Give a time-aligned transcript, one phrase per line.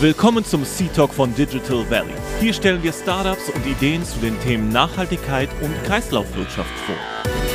[0.00, 2.14] Willkommen zum C-Talk von Digital Valley.
[2.40, 6.94] Hier stellen wir Startups und Ideen zu den Themen Nachhaltigkeit und Kreislaufwirtschaft vor.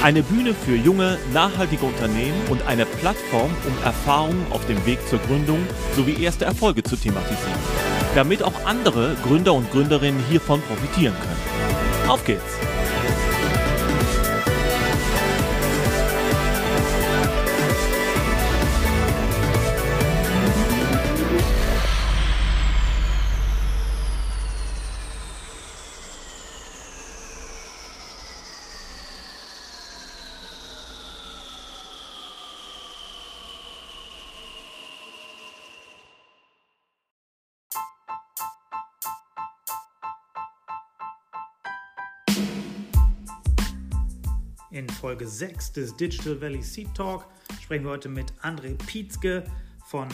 [0.03, 5.17] Eine Bühne für junge, nachhaltige Unternehmen und eine Plattform, um Erfahrungen auf dem Weg zur
[5.17, 5.57] Gründung
[5.95, 7.57] sowie erste Erfolge zu thematisieren,
[8.13, 12.11] damit auch andere Gründer und Gründerinnen hiervon profitieren können.
[12.11, 12.74] Auf geht's!
[45.05, 47.27] Folge 6 des Digital Valley Seed Talk
[47.61, 49.43] sprechen wir heute mit André Pietzke
[49.85, 50.07] von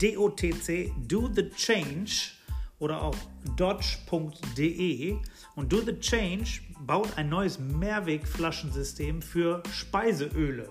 [0.00, 2.30] DOTC Do the Change
[2.78, 3.14] oder auch
[3.58, 5.16] dodge.de.
[5.54, 10.70] Und Do the Change baut ein neues Mehrwegflaschensystem für Speiseöle,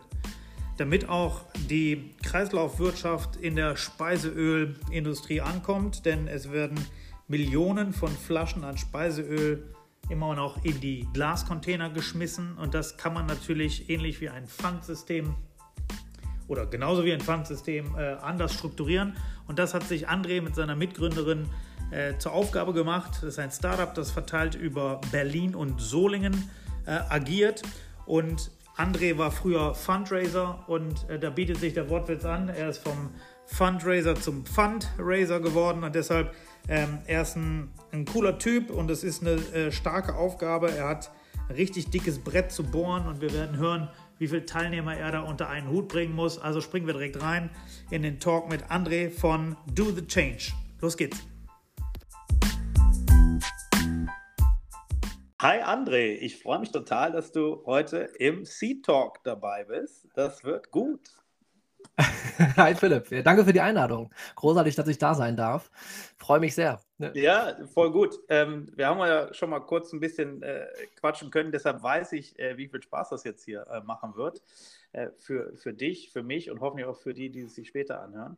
[0.77, 6.79] damit auch die Kreislaufwirtschaft in der Speiseölindustrie ankommt, denn es werden
[7.27, 9.74] Millionen von Flaschen an Speiseöl
[10.09, 15.35] immer noch in die Glascontainer geschmissen und das kann man natürlich ähnlich wie ein Pfandsystem
[16.47, 19.15] oder genauso wie ein Pfandsystem äh, anders strukturieren
[19.47, 21.47] und das hat sich André mit seiner Mitgründerin
[21.91, 23.11] äh, zur Aufgabe gemacht.
[23.15, 26.49] Das ist ein Startup, das verteilt über Berlin und Solingen
[26.85, 27.63] äh, agiert
[28.05, 32.49] und André war früher Fundraiser und äh, da bietet sich der Wortwitz an.
[32.49, 33.11] Er ist vom
[33.45, 36.33] Fundraiser zum Fundraiser geworden und deshalb
[36.67, 40.71] ähm, er ist ein, ein, cooler Typ und es ist eine äh, starke Aufgabe.
[40.71, 41.11] Er hat
[41.47, 45.21] ein richtig dickes Brett zu bohren und wir werden hören, wie viele Teilnehmer er da
[45.21, 46.39] unter einen Hut bringen muss.
[46.39, 47.51] Also springen wir direkt rein
[47.91, 50.53] in den Talk mit André von Do the Change.
[50.81, 51.23] Los geht's.
[55.39, 60.07] Hi André, ich freue mich total, dass du heute im Sea Talk dabei bist.
[60.15, 61.01] Das wird gut.
[62.57, 64.11] Hi Philipp, danke für die Einladung.
[64.35, 65.71] Großartig, dass ich da sein darf.
[66.17, 66.81] Freue mich sehr.
[67.13, 68.19] Ja, voll gut.
[68.29, 70.67] Ähm, wir haben ja schon mal kurz ein bisschen äh,
[70.99, 74.41] quatschen können, deshalb weiß ich, äh, wie viel Spaß das jetzt hier äh, machen wird.
[74.91, 78.01] Äh, für, für dich, für mich und hoffentlich auch für die, die es sich später
[78.01, 78.37] anhören.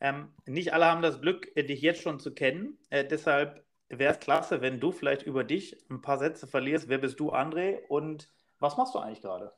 [0.00, 2.78] Ähm, nicht alle haben das Glück, äh, dich jetzt schon zu kennen.
[2.90, 6.88] Äh, deshalb wäre es klasse, wenn du vielleicht über dich ein paar Sätze verlierst.
[6.88, 7.78] Wer bist du, André?
[7.88, 8.28] Und
[8.58, 9.52] was machst du eigentlich gerade?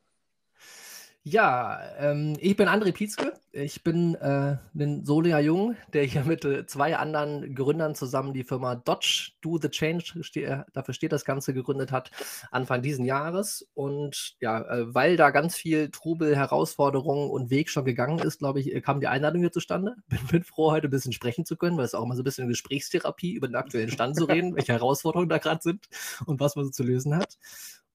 [1.24, 3.34] Ja, ähm, ich bin André Pietzke.
[3.52, 8.44] Ich bin äh, ein Solier Jung, der hier mit äh, zwei anderen Gründern zusammen die
[8.44, 12.10] Firma Dodge Do the Change, ste äh, dafür steht das Ganze, gegründet hat,
[12.50, 13.68] Anfang diesen Jahres.
[13.74, 18.60] Und ja, äh, weil da ganz viel Trubel, Herausforderungen und Weg schon gegangen ist, glaube
[18.60, 19.96] ich, kam die Einladung hier zustande.
[20.08, 22.24] Bin, bin froh, heute ein bisschen sprechen zu können, weil es auch immer so ein
[22.24, 25.88] bisschen Gesprächstherapie über den aktuellen Stand zu reden, welche Herausforderungen da gerade sind
[26.26, 27.38] und was man so zu lösen hat.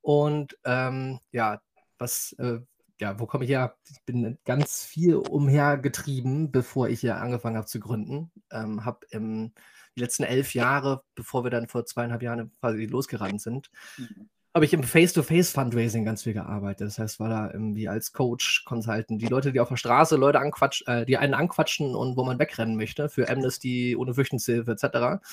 [0.01, 1.61] Und ähm, ja,
[1.97, 2.59] was, äh,
[2.99, 3.75] ja, wo komme ich her?
[3.89, 8.31] Ich bin ganz viel umhergetrieben, bevor ich hier angefangen habe zu gründen.
[8.51, 13.69] Ähm, habe die letzten elf Jahre, bevor wir dann vor zweieinhalb Jahren quasi losgerannt sind,
[13.97, 16.87] mhm habe ich im Face-to-Face-Fundraising ganz viel gearbeitet.
[16.87, 20.39] Das heißt, war da irgendwie als Coach, Consultant, die Leute, die auf der Straße Leute
[20.39, 25.23] anquatschen, äh, die einen anquatschen und wo man wegrennen möchte, für Amnesty, ohne Flüchtlingshilfe etc.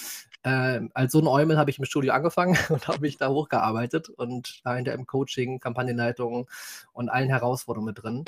[0.43, 4.09] Äh, als so ein Eumel habe ich im Studio angefangen und habe mich da hochgearbeitet
[4.09, 6.49] und dahinter im Coaching, Kampagnenleitung
[6.95, 8.25] und allen Herausforderungen mit drin.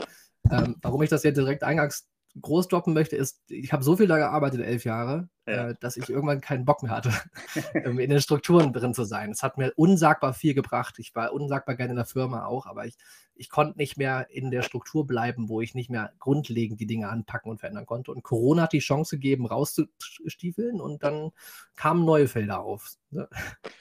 [0.50, 2.06] Ähm, warum ich das jetzt direkt eingangs
[2.40, 5.68] groß droppen möchte, ist, ich habe so viel da gearbeitet, elf Jahre, ja.
[5.68, 7.12] äh, dass ich irgendwann keinen Bock mehr hatte,
[7.74, 9.30] in den Strukturen drin zu sein.
[9.30, 10.98] Es hat mir unsagbar viel gebracht.
[10.98, 12.96] Ich war unsagbar gerne in der Firma auch, aber ich,
[13.34, 17.08] ich konnte nicht mehr in der Struktur bleiben, wo ich nicht mehr grundlegend die Dinge
[17.08, 18.12] anpacken und verändern konnte.
[18.12, 21.32] Und Corona hat die Chance gegeben, rauszustiefeln und dann
[21.74, 22.96] kamen neue Felder auf.
[23.10, 23.28] Ne?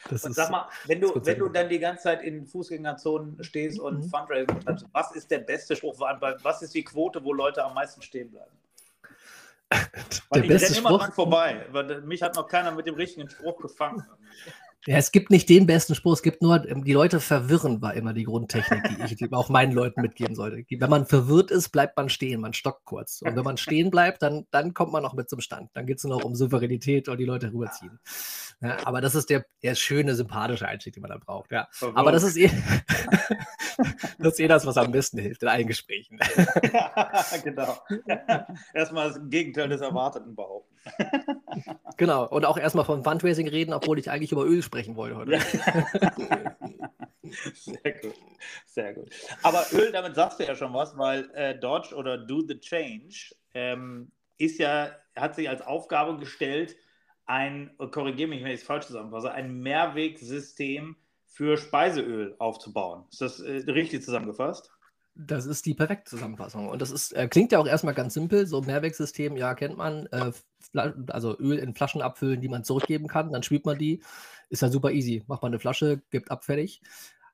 [0.09, 3.79] Das und sag mal, wenn du, wenn du dann die ganze Zeit in Fußgängerzonen stehst
[3.79, 4.09] und mhm.
[4.09, 5.97] Fundraising betreibst, was ist der beste Spruch?
[5.99, 8.51] Was ist die Quote, wo Leute am meisten stehen bleiben?
[10.33, 13.57] Der ich renne immer dran vorbei, weil mich hat noch keiner mit dem richtigen Spruch
[13.57, 14.05] gefangen.
[14.87, 17.93] Ja, es gibt nicht den besten Spruch, es gibt nur, ähm, die Leute verwirren, war
[17.93, 20.65] immer die Grundtechnik, die ich auch meinen Leuten mitgeben sollte.
[20.69, 23.21] Wenn man verwirrt ist, bleibt man stehen, man stockt kurz.
[23.21, 25.69] Und wenn man stehen bleibt, dann, dann kommt man noch mit zum Stand.
[25.73, 27.99] Dann geht es nur noch um Souveränität und die Leute rüberziehen.
[28.61, 31.51] Ja, aber das ist der, der schöne, sympathische Einstieg, den man da braucht.
[31.51, 31.67] Ja.
[31.93, 32.49] Aber das ist, eh,
[34.19, 36.19] das ist eh das, was am besten hilft in allen Gesprächen.
[37.43, 37.77] genau.
[38.73, 40.75] Erstmal das Gegenteil des Erwarteten behaupten.
[41.97, 42.27] genau.
[42.27, 45.39] Und auch erstmal von Fundraising reden, obwohl ich eigentlich über Öl sprechen wollte heute.
[47.53, 48.13] Sehr gut.
[48.65, 49.09] Sehr gut.
[49.43, 53.33] Aber Öl, damit sagst du ja schon was, weil äh, Dodge oder Do the Change
[53.53, 56.75] ähm, ist ja, hat sich als Aufgabe gestellt,
[57.25, 63.05] ein, korrigiere mich, wenn ich es falsch zusammenfasse, ein Mehrwegsystem für Speiseöl aufzubauen.
[63.09, 64.71] Ist das äh, richtig zusammengefasst?
[65.27, 66.67] Das ist die perfekte Zusammenfassung.
[66.69, 68.47] Und das ist, äh, klingt ja auch erstmal ganz simpel.
[68.47, 70.07] So Mehrwegsystem, ja, kennt man.
[70.07, 70.31] Äh,
[70.73, 73.31] also Öl in Flaschen abfüllen, die man zurückgeben kann.
[73.31, 74.01] Dann spült man die.
[74.49, 75.23] Ist ja super easy.
[75.27, 76.81] Macht man eine Flasche, gibt ab, fertig.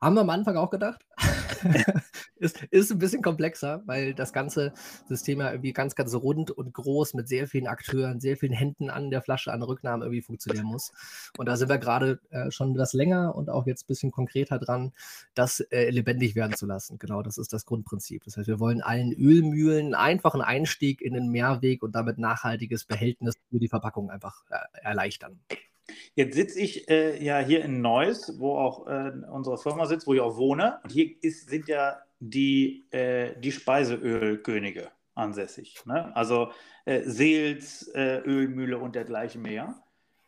[0.01, 1.03] Haben wir am Anfang auch gedacht.
[2.35, 4.73] ist, ist ein bisschen komplexer, weil das ganze
[5.07, 8.89] System ja irgendwie ganz, ganz rund und groß mit sehr vielen Akteuren, sehr vielen Händen
[8.89, 10.91] an der Flasche, an der Rücknahme irgendwie funktionieren muss.
[11.37, 14.59] Und da sind wir gerade äh, schon etwas länger und auch jetzt ein bisschen konkreter
[14.59, 14.93] dran,
[15.33, 16.99] das äh, lebendig werden zu lassen.
[16.99, 18.23] Genau, das ist das Grundprinzip.
[18.23, 23.35] Das heißt, wir wollen allen Ölmühlen einfachen Einstieg in den Mehrweg und damit nachhaltiges Behältnis
[23.49, 25.39] für die Verpackung einfach äh, erleichtern.
[26.15, 30.13] Jetzt sitze ich äh, ja hier in Neuss, wo auch äh, unsere Firma sitzt, wo
[30.13, 30.79] ich auch wohne.
[30.83, 35.85] Und hier ist, sind ja die, äh, die Speiseölkönige ansässig.
[35.85, 36.15] Ne?
[36.15, 36.51] Also
[36.85, 39.75] äh, Seels, äh, Ölmühle und dergleichen mehr.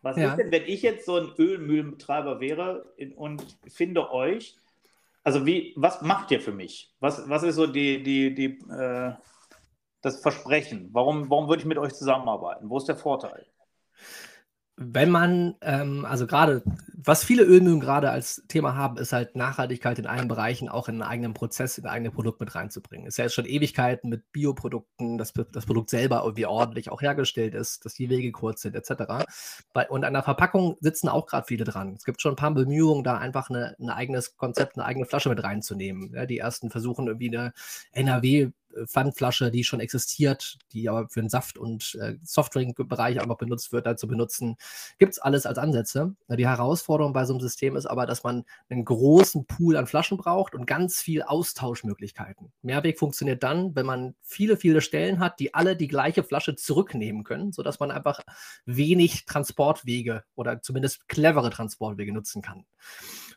[0.01, 0.29] Was ja.
[0.29, 4.57] ist denn, wenn ich jetzt so ein Ölmühlenbetreiber wäre in, und finde euch,
[5.23, 6.95] also wie, was macht ihr für mich?
[6.99, 9.13] Was, was ist so die, die, die, äh,
[10.01, 10.89] das Versprechen?
[10.93, 12.69] Warum, warum würde ich mit euch zusammenarbeiten?
[12.69, 13.45] Wo ist der Vorteil?
[14.79, 16.63] Wenn man, ähm, also gerade,
[17.01, 20.95] was viele Ölmühlen gerade als Thema haben, ist halt Nachhaltigkeit in allen Bereichen, auch in
[20.95, 23.07] einen eigenen Prozess, in ein eigenes Produkt mit reinzubringen.
[23.07, 27.01] Es ist ja jetzt schon Ewigkeiten mit Bioprodukten, dass das Produkt selber irgendwie ordentlich auch
[27.01, 29.25] hergestellt ist, dass die Wege kurz sind, etc.
[29.87, 31.95] und an der Verpackung sitzen auch gerade viele dran.
[31.95, 35.29] Es gibt schon ein paar Bemühungen, da einfach eine, ein eigenes Konzept, eine eigene Flasche
[35.29, 36.13] mit reinzunehmen.
[36.13, 37.53] Ja, die ersten versuchen irgendwie eine
[37.93, 38.51] NRW
[38.85, 43.71] Pfandflasche, die schon existiert, die aber für den Saft- und äh, Softdrink-Bereich auch noch benutzt
[43.71, 44.57] wird, dazu benutzen.
[44.97, 46.15] Gibt es alles als Ansätze.
[46.29, 50.17] Die Herausforderung bei so einem System ist aber, dass man einen großen Pool an Flaschen
[50.17, 52.51] braucht und ganz viel Austauschmöglichkeiten.
[52.61, 57.23] Mehrweg funktioniert dann, wenn man viele, viele Stellen hat, die alle die gleiche Flasche zurücknehmen
[57.23, 58.21] können, sodass man einfach
[58.65, 62.65] wenig Transportwege oder zumindest clevere Transportwege nutzen kann.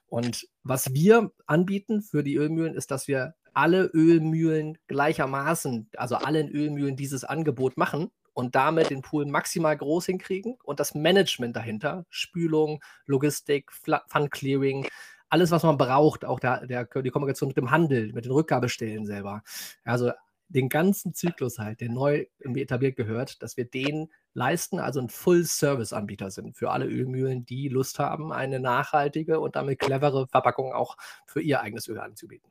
[0.07, 6.49] Und was wir anbieten für die Ölmühlen ist, dass wir alle Ölmühlen gleichermaßen, also allen
[6.49, 12.05] Ölmühlen dieses Angebot machen und damit den Pool maximal groß hinkriegen und das Management dahinter,
[12.11, 14.87] Spülung, Logistik, Fund Clearing,
[15.29, 19.07] alles, was man braucht, auch der, der, die Kommunikation mit dem Handel, mit den Rückgabestellen
[19.07, 19.43] selber.
[19.85, 20.13] Also
[20.49, 26.31] den ganzen Zyklus halt, der neu etabliert gehört, dass wir den leisten, also ein Full-Service-Anbieter
[26.31, 30.97] sind für alle Ölmühlen, die Lust haben, eine nachhaltige und damit clevere Verpackung auch
[31.27, 32.51] für ihr eigenes Öl anzubieten.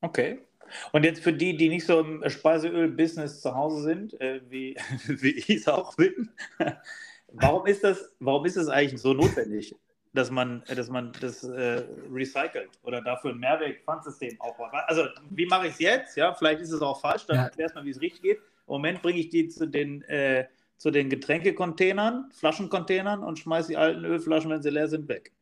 [0.00, 0.40] Okay.
[0.92, 4.76] Und jetzt für die, die nicht so im Speiseöl-Business zu Hause sind, äh, wie,
[5.06, 6.30] wie ich es auch bin,
[7.32, 9.74] warum ist das, warum ist das eigentlich so notwendig,
[10.12, 14.70] dass man, dass man das äh, recycelt oder dafür ein Mehrweg-Pfandsystem aufbaut?
[14.86, 16.16] Also, wie mache ich es jetzt?
[16.16, 17.44] Ja, vielleicht ist es auch falsch, dann ja.
[17.44, 18.38] erklärst mal, wie es richtig geht.
[18.38, 20.46] Im Moment bringe ich die zu den, äh,
[20.78, 25.32] zu den Getränkecontainern, Flaschencontainern und schmeiße die alten Ölflaschen, wenn sie leer sind, weg.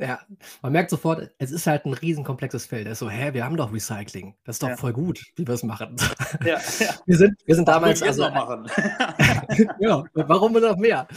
[0.00, 0.20] Ja,
[0.62, 2.86] man merkt sofort, es ist halt ein riesenkomplexes Feld.
[2.86, 4.36] Er ist so, hä, wir haben doch Recycling.
[4.44, 4.76] Das ist doch ja.
[4.76, 5.96] voll gut, wie wir es machen.
[6.44, 6.94] Ja, ja.
[7.04, 8.00] Wir sind, wir sind damals.
[8.00, 8.70] Also, machen.
[9.80, 11.08] ja, warum noch mehr?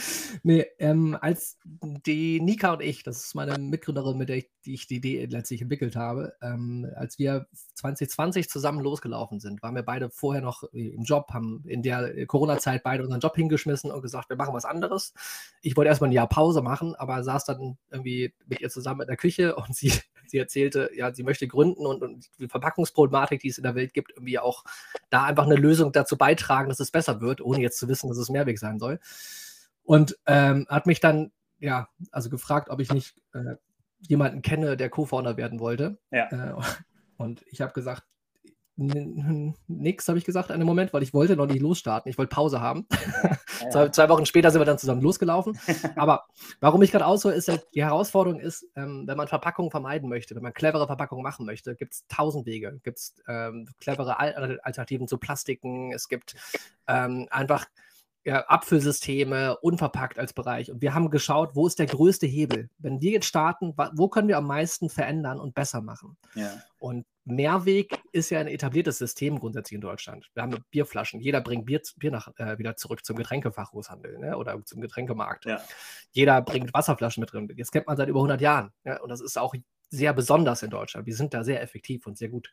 [0.44, 4.74] Nee, ähm, als die Nika und ich, das ist meine Mitgründerin, mit der ich die,
[4.74, 9.84] ich die Idee letztlich entwickelt habe, ähm, als wir 2020 zusammen losgelaufen sind, waren wir
[9.84, 14.30] beide vorher noch im Job, haben in der Corona-Zeit beide unseren Job hingeschmissen und gesagt,
[14.30, 15.14] wir machen was anderes.
[15.62, 19.08] Ich wollte erstmal ein Jahr Pause machen, aber saß dann irgendwie mit ihr zusammen in
[19.08, 19.94] der Küche und sie,
[20.28, 23.94] sie erzählte, ja, sie möchte gründen und, und die Verpackungsproblematik, die es in der Welt
[23.94, 24.64] gibt, irgendwie auch
[25.10, 28.18] da einfach eine Lösung dazu beitragen, dass es besser wird, ohne jetzt zu wissen, dass
[28.18, 29.00] es Mehrweg sein soll.
[29.84, 33.56] Und ähm, hat mich dann, ja, also gefragt, ob ich nicht äh,
[34.00, 35.98] jemanden kenne, der Co-Founder werden wollte.
[36.12, 36.30] Ja.
[36.32, 36.54] Äh,
[37.18, 38.04] und ich habe gesagt,
[38.78, 42.10] nix, habe ich gesagt in dem Moment, weil ich wollte noch nicht losstarten.
[42.10, 42.88] Ich wollte Pause haben.
[43.62, 43.70] Ja.
[43.70, 45.60] zwei, zwei, Wochen später sind wir dann zusammen losgelaufen.
[45.96, 46.26] Aber
[46.60, 50.36] warum ich gerade aushole, ist, halt, die Herausforderung ist, ähm, wenn man Verpackungen vermeiden möchte,
[50.36, 52.80] wenn man clevere Verpackungen machen möchte, gibt es tausend Wege.
[52.84, 55.92] Gibt es ähm, clevere Alternativen zu Plastiken.
[55.94, 56.36] Es gibt
[56.88, 57.68] ähm, einfach
[58.24, 60.72] ja, Abfüllsysteme, unverpackt als Bereich.
[60.72, 62.70] Und wir haben geschaut, wo ist der größte Hebel?
[62.78, 66.18] Wenn wir jetzt starten, wo können wir am meisten verändern und besser machen?
[66.36, 66.52] Ja.
[66.78, 70.30] Und Mehrweg ist ja ein etabliertes System grundsätzlich in Deutschland.
[70.34, 71.20] Wir haben Bierflaschen.
[71.20, 74.38] Jeder bringt Bier, Bier nach, äh, wieder zurück zum Getränkefachgroßhandel ne?
[74.38, 75.46] oder zum Getränkemarkt.
[75.46, 75.62] Ja.
[76.12, 77.52] Jeder bringt Wasserflaschen mit drin.
[77.58, 78.72] Das kennt man seit über 100 Jahren.
[78.84, 79.02] Ja?
[79.02, 79.56] Und das ist auch
[79.90, 81.08] sehr besonders in Deutschland.
[81.08, 82.52] Wir sind da sehr effektiv und sehr gut.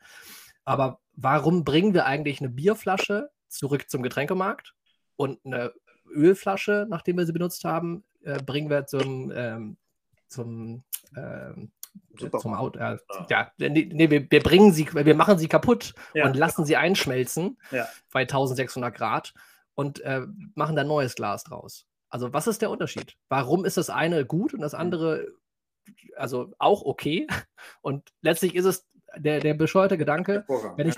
[0.65, 4.75] Aber warum bringen wir eigentlich eine Bierflasche zurück zum Getränkemarkt
[5.19, 5.73] und eine
[6.11, 9.77] Ölflasche, nachdem wir sie benutzt haben, äh, bringen wir zum, ähm,
[10.29, 10.85] zum,
[11.17, 11.73] ähm,
[12.17, 12.79] zum Auto.
[12.79, 12.99] Äh,
[13.29, 16.25] ja, nee, nee wir, wir, bringen sie, wir machen sie kaputt ja.
[16.25, 17.87] und lassen sie einschmelzen ja.
[18.13, 19.35] bei 1600 Grad
[19.75, 20.23] und äh,
[20.55, 21.87] machen da neues Glas draus.
[22.09, 23.17] Also was ist der Unterschied?
[23.29, 24.81] Warum ist das eine gut und das hm.
[24.81, 25.27] andere
[26.17, 27.27] also auch okay?
[27.81, 30.45] Und letztlich ist es der, der bescheuerte Gedanke,
[30.77, 30.97] wenn ich.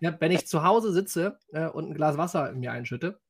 [0.00, 3.20] Ja, wenn ich zu Hause sitze äh, und ein Glas Wasser in mir einschütte,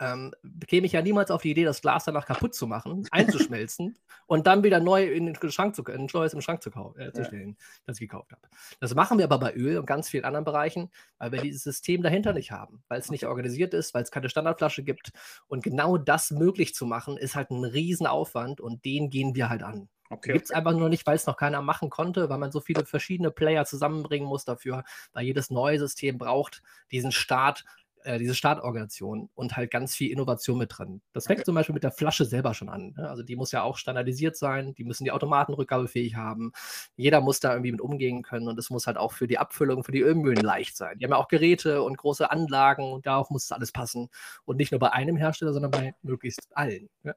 [0.00, 0.32] ähm,
[0.66, 4.46] käme ich ja niemals auf die Idee, das Glas danach kaputt zu machen, einzuschmelzen und
[4.46, 7.56] dann wieder neu in den Schrank zu, ein neues im Schrank zu, äh, zu stellen,
[7.86, 8.42] das ich gekauft habe.
[8.80, 12.02] Das machen wir aber bei Öl und ganz vielen anderen Bereichen, weil wir dieses System
[12.02, 15.12] dahinter nicht haben, weil es nicht organisiert ist, weil es keine Standardflasche gibt.
[15.46, 19.62] Und genau das möglich zu machen, ist halt ein Riesenaufwand und den gehen wir halt
[19.62, 19.88] an.
[20.08, 22.60] Okay, Gibt es einfach nur nicht, weil es noch keiner machen konnte, weil man so
[22.60, 26.62] viele verschiedene Player zusammenbringen muss dafür, weil jedes neue System braucht
[26.92, 27.64] diesen Start,
[28.06, 31.02] äh, diese Startorganisation und halt ganz viel Innovation mit drin.
[31.12, 31.44] Das fängt okay.
[31.46, 32.94] zum Beispiel mit der Flasche selber schon an.
[32.96, 33.08] Ne?
[33.08, 36.52] Also die muss ja auch standardisiert sein, die müssen die Automaten rückgabefähig haben.
[36.96, 39.84] Jeder muss da irgendwie mit umgehen können und es muss halt auch für die Abfüllung,
[39.84, 40.98] für die Ölmühlen leicht sein.
[40.98, 44.08] Die haben ja auch Geräte und große Anlagen und darauf muss alles passen.
[44.44, 46.88] Und nicht nur bei einem Hersteller, sondern bei möglichst allen.
[47.02, 47.14] Ja?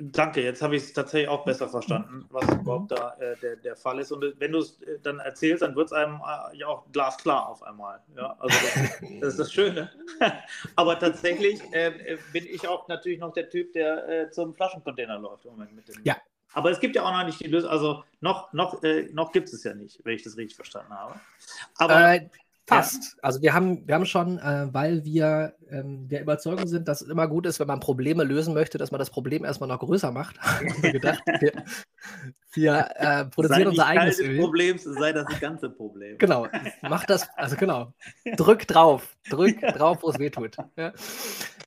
[0.00, 3.76] Danke, jetzt habe ich es tatsächlich auch besser verstanden, was überhaupt da äh, der, der
[3.76, 4.10] Fall ist.
[4.10, 7.46] Und wenn du es äh, dann erzählst, dann wird es einem äh, ja auch glasklar
[7.46, 8.00] auf einmal.
[8.16, 9.90] Ja, also das, das ist das Schöne.
[10.76, 15.44] Aber tatsächlich äh, bin ich auch natürlich noch der Typ, der äh, zum Flaschencontainer läuft.
[15.44, 16.16] Moment, mit dem ja.
[16.54, 19.52] Aber es gibt ja auch noch nicht die Lösung, also noch, noch, äh, noch gibt
[19.52, 21.20] es ja nicht, wenn ich das richtig verstanden habe.
[21.76, 22.20] Aber
[22.70, 23.16] Fast.
[23.20, 27.08] Also wir haben, wir haben schon, äh, weil wir ähm, der Überzeugung sind, dass es
[27.08, 30.12] immer gut ist, wenn man Probleme lösen möchte, dass man das Problem erstmal noch größer
[30.12, 30.36] macht.
[30.80, 31.52] wir gedacht, wir,
[32.52, 34.36] wir äh, produzieren unser eigenes Teil Öl.
[34.36, 36.18] Des Problems sei das ganze Problem.
[36.18, 36.46] Genau.
[36.82, 37.92] Mach das, also genau.
[38.36, 39.16] Drück drauf.
[39.28, 40.56] Drück drauf, wo es weh tut.
[40.76, 40.92] Ja.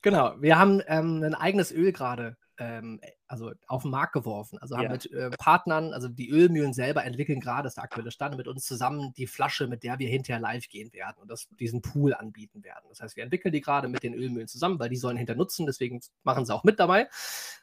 [0.01, 0.36] Genau.
[0.39, 3.01] Wir haben ähm, ein eigenes Öl gerade ähm,
[3.34, 4.60] also auf den Markt geworfen.
[4.60, 4.92] Also haben ja.
[4.92, 8.48] mit äh, Partnern, also die Ölmühlen selber entwickeln gerade, das ist der aktuelle Stand, mit
[8.48, 12.13] uns zusammen die Flasche, mit der wir hinterher live gehen werden und das, diesen Pool
[12.13, 12.86] anbieten werden.
[12.90, 15.66] Das heißt, wir entwickeln die gerade mit den Ölmühlen zusammen, weil die sollen hinter nutzen,
[15.66, 17.10] deswegen machen sie auch mit dabei.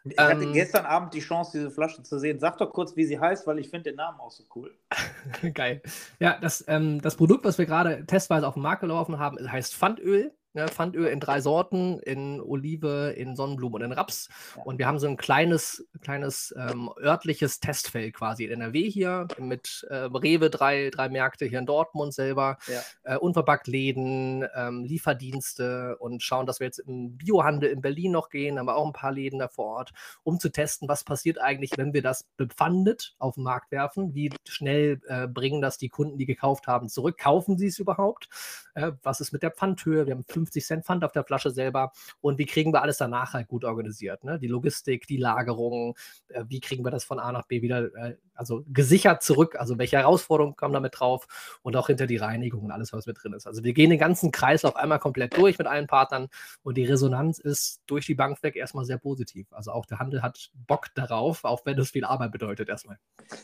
[0.04, 2.40] Ich ähm, hatte gestern Abend die Chance, diese Flasche zu sehen.
[2.40, 4.76] Sag doch kurz, wie sie heißt, weil ich finde den Namen auch so cool.
[5.54, 5.82] Geil.
[6.18, 9.74] Ja, das, ähm, das Produkt, was wir gerade testweise auf den Markt gelaufen haben, heißt
[9.74, 10.32] Pfandöl.
[10.52, 14.28] Ne, Pfandöl in drei Sorten, in Olive, in Sonnenblumen und in Raps.
[14.64, 19.86] Und wir haben so ein kleines, kleines ähm, örtliches Testfeld quasi in NRW hier mit
[19.88, 22.80] äh, Rewe, drei, drei Märkte hier in Dortmund selber, ja.
[23.04, 28.28] äh, unverpackt Läden, ähm, Lieferdienste und schauen, dass wir jetzt im Biohandel in Berlin noch
[28.28, 29.92] gehen, haben wir auch ein paar Läden da vor Ort,
[30.24, 34.30] um zu testen, was passiert eigentlich, wenn wir das bepfandet auf den Markt werfen, wie
[34.48, 38.28] schnell äh, bringen das die Kunden, die gekauft haben, zurück, kaufen sie es überhaupt,
[38.74, 41.92] äh, was ist mit der Pfandhöhe, wir haben 50 Cent Pfand auf der Flasche selber
[42.20, 44.24] und wie kriegen wir alles danach halt gut organisiert.
[44.24, 44.38] Ne?
[44.38, 45.96] Die Logistik, die Lagerung,
[46.28, 49.78] äh, wie kriegen wir das von A nach B wieder äh, also gesichert zurück, also
[49.78, 53.34] welche Herausforderungen kommen damit drauf und auch hinter die Reinigung und alles, was mit drin
[53.34, 53.46] ist.
[53.46, 56.28] Also wir gehen den ganzen Kreislauf einmal komplett durch mit allen Partnern
[56.62, 59.52] und die Resonanz ist durch die Bank weg erstmal sehr positiv.
[59.52, 62.98] Also auch der Handel hat Bock darauf, auch wenn es viel Arbeit bedeutet erstmal.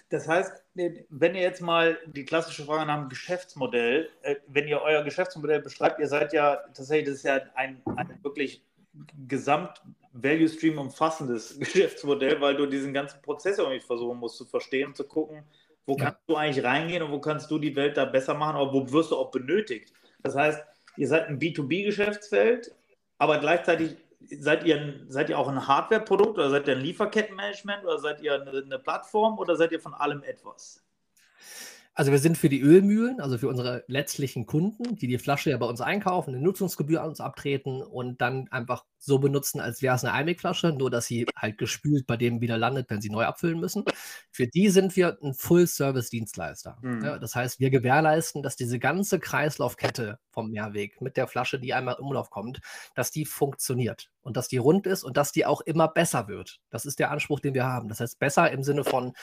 [0.08, 4.80] Das heißt, wenn ihr jetzt mal die klassische Frage nach dem Geschäftsmodell, äh, wenn ihr
[4.80, 8.62] euer Geschäftsmodell beschreibt, ihr seid ja tatsächlich, das ist ja ein, ein wirklich
[9.28, 15.44] Gesamt-Value-Stream umfassendes Geschäftsmodell, weil du diesen ganzen Prozess irgendwie versuchen musst zu verstehen zu gucken,
[15.84, 18.72] wo kannst du eigentlich reingehen und wo kannst du die Welt da besser machen, aber
[18.72, 19.92] wo wirst du auch benötigt.
[20.22, 20.64] Das heißt,
[20.96, 22.74] ihr seid ein B2B-Geschäftsfeld,
[23.18, 27.98] aber gleichzeitig seid ihr, seid ihr auch ein Hardware-Produkt oder seid ihr ein Lieferkettenmanagement oder
[27.98, 30.82] seid ihr eine, eine Plattform oder seid ihr von allem etwas?
[31.98, 35.56] Also wir sind für die Ölmühlen, also für unsere letztlichen Kunden, die die Flasche ja
[35.56, 39.96] bei uns einkaufen, eine Nutzungsgebühr an uns abtreten und dann einfach so benutzen, als wäre
[39.96, 43.24] es eine Einwegflasche, nur dass sie halt gespült bei dem wieder landet, wenn sie neu
[43.24, 43.82] abfüllen müssen.
[44.30, 46.76] Für die sind wir ein Full-Service-Dienstleister.
[46.82, 47.02] Mhm.
[47.02, 51.72] Ja, das heißt, wir gewährleisten, dass diese ganze Kreislaufkette vom Mehrweg mit der Flasche, die
[51.72, 52.60] einmal im Umlauf kommt,
[52.94, 56.60] dass die funktioniert und dass die rund ist und dass die auch immer besser wird.
[56.68, 57.88] Das ist der Anspruch, den wir haben.
[57.88, 59.14] Das heißt, besser im Sinne von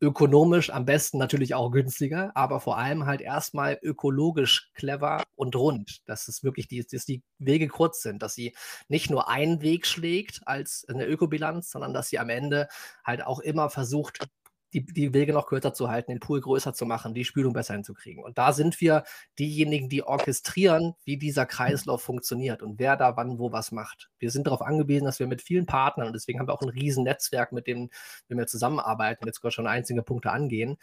[0.00, 6.00] ökonomisch am besten natürlich auch günstiger, aber vor allem halt erstmal ökologisch clever und rund,
[6.06, 8.54] dass es wirklich die, dass die Wege kurz sind, dass sie
[8.88, 12.68] nicht nur einen Weg schlägt als eine Ökobilanz, sondern dass sie am Ende
[13.04, 14.26] halt auch immer versucht,
[14.72, 17.74] die, die Wege noch kürzer zu halten, den Pool größer zu machen, die Spülung besser
[17.74, 18.22] hinzukriegen.
[18.22, 19.04] Und da sind wir
[19.38, 24.10] diejenigen, die orchestrieren, wie dieser Kreislauf funktioniert und wer da wann wo was macht.
[24.18, 26.68] Wir sind darauf angewiesen, dass wir mit vielen Partnern, und deswegen haben wir auch ein
[26.68, 27.90] riesen Netzwerk, mit dem
[28.28, 30.78] wir zusammenarbeiten, jetzt sogar schon einzelne Punkte angehen,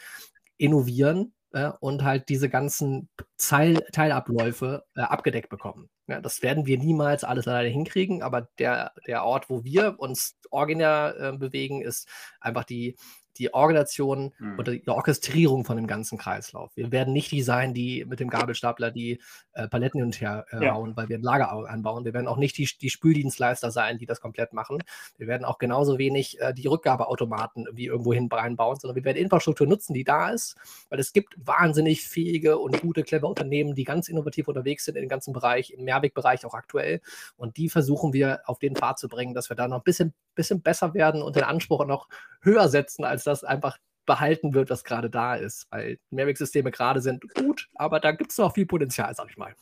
[0.57, 5.89] innovieren äh, und halt diese ganzen Teil Teilabläufe äh, abgedeckt bekommen.
[6.07, 10.37] Ja, das werden wir niemals alles alleine hinkriegen, aber der, der Ort, wo wir uns
[10.51, 12.07] originär äh, bewegen, ist
[12.39, 12.95] einfach die,
[13.39, 14.59] die Organisation mhm.
[14.59, 16.71] oder die Orchestrierung von dem ganzen Kreislauf.
[16.75, 19.21] Wir werden nicht die sein, die mit dem Gabelstapler die
[19.53, 20.73] äh, Paletten hin und her äh, ja.
[20.73, 22.05] hauen, weil wir ein Lager anbauen.
[22.05, 24.83] Wir werden auch nicht die, die Spüldienstleister sein, die das komplett machen.
[25.17, 29.17] Wir werden auch genauso wenig äh, die Rückgabeautomaten wie irgendwo hin reinbauen, sondern wir werden
[29.17, 30.55] Infrastruktur nutzen, die da ist,
[30.89, 35.03] weil es gibt wahnsinnig fähige und gute, clever Unternehmen, die ganz innovativ unterwegs sind in
[35.03, 37.01] dem ganzen Bereich, im Mehrwegbereich auch aktuell.
[37.35, 40.13] Und die versuchen wir auf den Pfad zu bringen, dass wir da noch ein bisschen,
[40.35, 42.07] bisschen besser werden und den Anspruch noch
[42.41, 45.67] höher setzen, als das einfach behalten wird, was gerade da ist.
[45.69, 49.53] Weil Mehrwegsysteme gerade sind gut, aber da gibt es noch viel Potenzial, sag ich mal.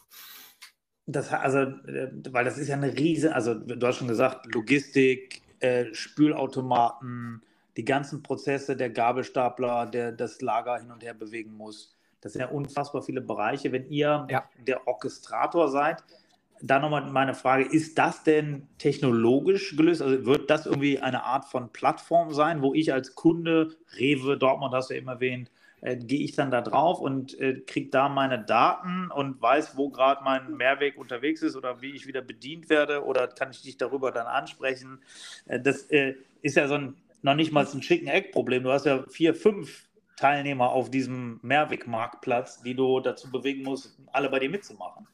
[1.08, 5.42] Das, also, äh, weil das ist ja eine riese, also du hast schon gesagt, Logistik,
[5.60, 7.44] äh, Spülautomaten,
[7.78, 11.96] die ganzen Prozesse, der Gabelstapler, der das Lager hin und her bewegen muss.
[12.22, 13.72] Das sind ja unfassbar viele Bereiche.
[13.72, 14.50] Wenn ihr ja.
[14.66, 16.04] der Orchestrator seid,
[16.62, 20.02] da nochmal meine Frage, ist das denn technologisch gelöst?
[20.02, 24.74] Also wird das irgendwie eine Art von Plattform sein, wo ich als Kunde, Rewe, Dortmund
[24.74, 28.10] hast du ja immer erwähnt, äh, gehe ich dann da drauf und äh, kriege da
[28.10, 32.70] meine Daten und weiß, wo gerade mein Mehrweg unterwegs ist oder wie ich wieder bedient
[32.70, 35.00] werde oder kann ich dich darüber dann ansprechen?
[35.46, 38.64] Äh, das äh, ist ja so ein noch nicht mal ein schicken Eckproblem.
[38.64, 44.30] Du hast ja vier, fünf Teilnehmer auf diesem Mehrwegmarktplatz, die du dazu bewegen musst, alle
[44.30, 45.08] bei dir mitzumachen.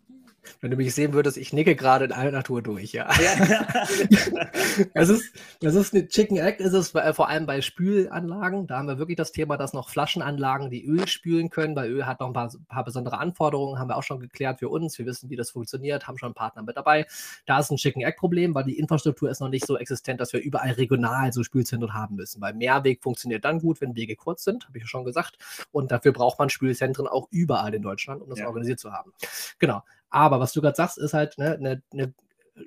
[0.60, 3.10] Wenn du mich sehen würdest, ich nicke gerade in aller Natur durch, ja.
[3.21, 3.67] ja.
[4.93, 8.67] das, ist, das ist eine Chicken Egg, ist es vor allem bei Spülanlagen.
[8.67, 12.05] Da haben wir wirklich das Thema, dass noch Flaschenanlagen, die Öl spülen können, weil Öl
[12.05, 14.98] hat noch ein paar, paar, besondere Anforderungen, haben wir auch schon geklärt für uns.
[14.98, 17.05] Wir wissen, wie das funktioniert, haben schon einen Partner mit dabei.
[17.45, 20.41] Da ist ein Chicken Egg-Problem, weil die Infrastruktur ist noch nicht so existent, dass wir
[20.41, 22.41] überall regional so Spülzentren haben müssen.
[22.41, 25.38] Weil Mehrweg funktioniert dann gut, wenn Wege kurz sind, habe ich ja schon gesagt.
[25.71, 28.48] Und dafür braucht man Spülzentren auch überall in Deutschland, um das ja.
[28.48, 29.13] organisiert zu haben.
[29.60, 29.83] Genau.
[30.11, 32.13] Aber was du gerade sagst, ist halt eine ne, ne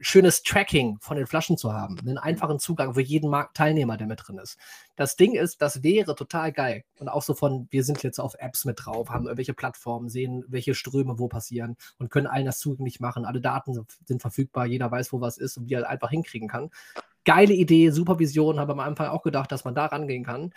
[0.00, 4.06] schönes Tracking von den Flaschen zu haben, einen einfachen Zugang für jeden Markt Teilnehmer, der
[4.06, 4.58] mit drin ist.
[4.96, 6.84] Das Ding ist, das wäre total geil.
[6.98, 10.44] Und auch so von, wir sind jetzt auf Apps mit drauf, haben irgendwelche Plattformen, sehen,
[10.48, 13.24] welche Ströme wo passieren und können allen das zugänglich machen.
[13.24, 16.70] Alle Daten sind verfügbar, jeder weiß, wo was ist und wie er einfach hinkriegen kann.
[17.24, 20.52] Geile Idee, Supervision, habe am Anfang auch gedacht, dass man da rangehen kann.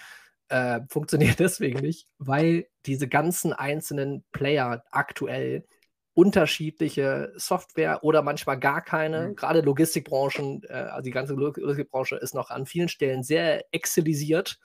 [0.49, 5.65] Äh, funktioniert deswegen nicht, weil diese ganzen einzelnen Player aktuell
[6.17, 9.27] unterschiedliche Software oder manchmal gar keine.
[9.27, 9.35] Mhm.
[9.35, 14.57] Gerade Logistikbranchen, äh, also die ganze Logistikbranche ist noch an vielen Stellen sehr excelisiert.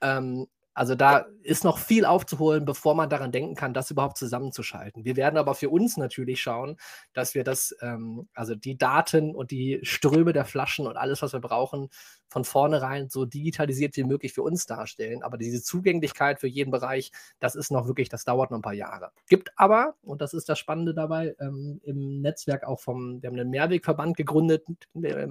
[0.00, 5.04] Ähm, also da ist noch viel aufzuholen, bevor man daran denken kann, das überhaupt zusammenzuschalten.
[5.04, 6.76] Wir werden aber für uns natürlich schauen,
[7.12, 11.34] dass wir das, ähm, also die Daten und die Ströme der Flaschen und alles, was
[11.34, 11.90] wir brauchen,
[12.28, 15.22] von vornherein so digitalisiert wie möglich für uns darstellen.
[15.22, 17.10] Aber diese Zugänglichkeit für jeden Bereich,
[17.40, 19.10] das ist noch wirklich, das dauert noch ein paar Jahre.
[19.28, 23.38] Gibt aber, und das ist das Spannende dabei, ähm, im Netzwerk auch vom, wir haben
[23.38, 24.64] einen Mehrwegverband gegründet,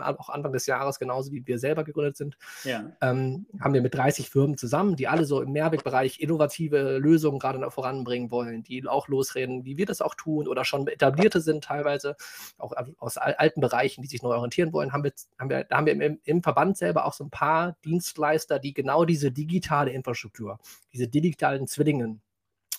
[0.02, 2.92] auch Anfang des Jahres, genauso wie wir selber gegründet sind, ja.
[3.02, 7.60] ähm, haben wir mit 30 Firmen zusammen, die alle so im Mehrwegbereich innovative Lösungen gerade
[7.60, 11.64] noch voranbringen wollen, die auch losreden, wie wir das auch tun oder schon etablierte sind
[11.64, 12.16] teilweise,
[12.58, 15.86] auch aus alten Bereichen, die sich neu orientieren wollen, haben wir, haben wir, da haben
[15.86, 20.58] wir im, im Verband selber auch so ein paar Dienstleister, die genau diese digitale Infrastruktur,
[20.94, 22.22] diese digitalen Zwillingen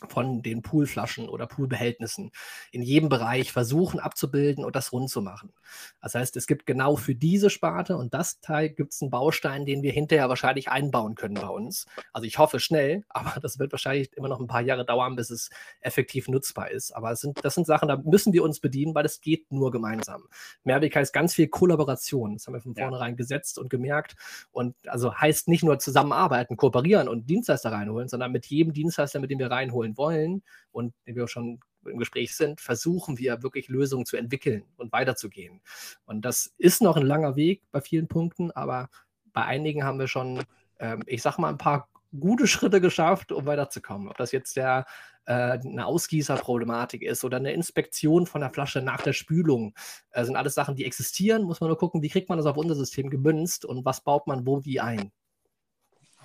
[0.09, 2.31] von den Poolflaschen oder Poolbehältnissen
[2.73, 5.53] in jedem Bereich versuchen abzubilden und das rund zu machen.
[6.01, 9.67] Das heißt, es gibt genau für diese Sparte und das Teil gibt es einen Baustein,
[9.67, 11.87] den wir hinterher wahrscheinlich einbauen können bei uns.
[12.13, 15.31] Also ich hoffe schnell, aber das wird wahrscheinlich immer noch ein paar Jahre dauern, bis
[15.31, 16.93] es effektiv nutzbar ist.
[16.93, 20.25] Aber sind, das sind Sachen, da müssen wir uns bedienen, weil es geht nur gemeinsam.
[20.65, 22.35] Mehrweg heißt ganz viel Kollaboration.
[22.35, 23.17] Das haben wir von vornherein ja.
[23.17, 24.17] gesetzt und gemerkt.
[24.53, 29.31] Und also heißt nicht nur zusammenarbeiten, kooperieren und Dienstleister reinholen, sondern mit jedem Dienstleister, mit
[29.31, 34.05] dem wir reinholen, holen wollen und wir schon im Gespräch sind, versuchen wir wirklich Lösungen
[34.05, 35.61] zu entwickeln und weiterzugehen.
[36.05, 38.91] Und das ist noch ein langer Weg bei vielen Punkten, aber
[39.33, 40.43] bei einigen haben wir schon,
[40.81, 44.09] ähm, ich sag mal, ein paar gute Schritte geschafft, um weiterzukommen.
[44.09, 44.87] Ob das jetzt der,
[45.27, 49.75] äh, eine Ausgießerproblematik ist oder eine Inspektion von der Flasche nach der Spülung,
[50.11, 51.45] äh, sind alles Sachen, die existieren.
[51.45, 54.27] Muss man nur gucken, wie kriegt man das auf unser System gemünzt und was baut
[54.27, 55.13] man wo wie ein.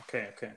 [0.01, 0.53] Okay, okay.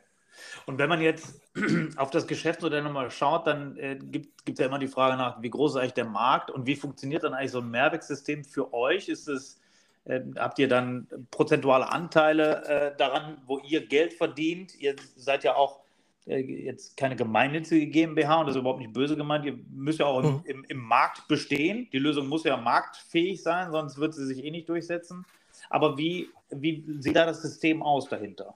[0.66, 1.40] Und wenn man jetzt
[1.96, 5.50] auf das Geschäftsmodell nochmal schaut, dann äh, gibt es ja immer die Frage nach, wie
[5.50, 9.08] groß ist eigentlich der Markt und wie funktioniert dann eigentlich so ein Mehrwegsystem für euch?
[9.08, 9.60] Ist es,
[10.04, 14.74] äh, habt ihr dann prozentuale Anteile äh, daran, wo ihr Geld verdient?
[14.80, 15.80] Ihr seid ja auch
[16.26, 19.44] äh, jetzt keine gemeinnützige GmbH und das ist überhaupt nicht böse gemeint.
[19.44, 20.42] Ihr müsst ja auch im, mhm.
[20.44, 21.88] im, im Markt bestehen.
[21.92, 25.24] Die Lösung muss ja marktfähig sein, sonst wird sie sich eh nicht durchsetzen.
[25.70, 28.54] Aber wie, wie sieht da das System aus dahinter?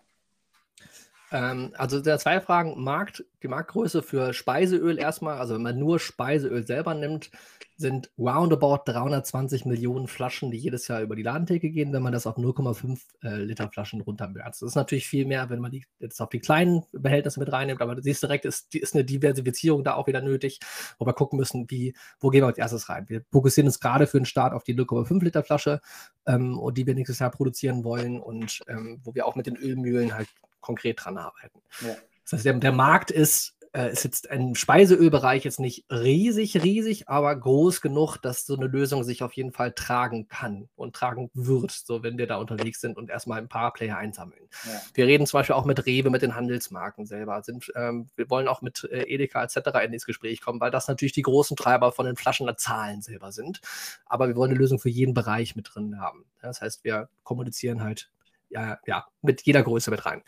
[1.33, 2.83] Ähm, also der zwei Fragen.
[2.83, 7.31] Markt, die Marktgröße für Speiseöl erstmal, also wenn man nur Speiseöl selber nimmt,
[7.77, 12.27] sind roundabout 320 Millionen Flaschen, die jedes Jahr über die Ladentheke gehen, wenn man das
[12.27, 14.61] auf 0,5 äh, Liter Flaschen runtermürzt.
[14.61, 17.81] Das ist natürlich viel mehr, wenn man die, jetzt auf die kleinen Behältnisse mit reinnimmt,
[17.81, 20.61] aber du siehst direkt, ist, ist eine Diversifizierung da auch wieder nötig,
[20.99, 23.09] wo wir gucken müssen, wie, wo gehen wir als erstes rein.
[23.09, 25.81] Wir fokussieren uns gerade für den Start auf die 0,5 Liter Flasche,
[26.27, 29.57] ähm, und die wir nächstes Jahr produzieren wollen und ähm, wo wir auch mit den
[29.57, 30.29] Ölmühlen halt
[30.61, 31.63] konkret dran arbeiten.
[31.81, 31.97] Ja.
[32.25, 37.09] Das heißt, der, der Markt ist äh, ist jetzt im Speiseölbereich jetzt nicht riesig, riesig,
[37.09, 41.31] aber groß genug, dass so eine Lösung sich auf jeden Fall tragen kann und tragen
[41.35, 44.49] wird, so wenn wir da unterwegs sind und erstmal ein paar Player einsammeln.
[44.65, 44.81] Ja.
[44.95, 47.43] Wir reden zum Beispiel auch mit Rewe, mit den Handelsmarken selber.
[47.43, 49.57] Sind, ähm, wir wollen auch mit äh, Edeka etc.
[49.85, 53.61] in das Gespräch kommen, weil das natürlich die großen Treiber von den Flaschenzahlen selber sind.
[54.07, 56.25] Aber wir wollen eine Lösung für jeden Bereich mit drin haben.
[56.43, 58.11] Das heißt, wir kommunizieren halt
[58.51, 60.23] ja, ja, mit jeder Größe mit rein.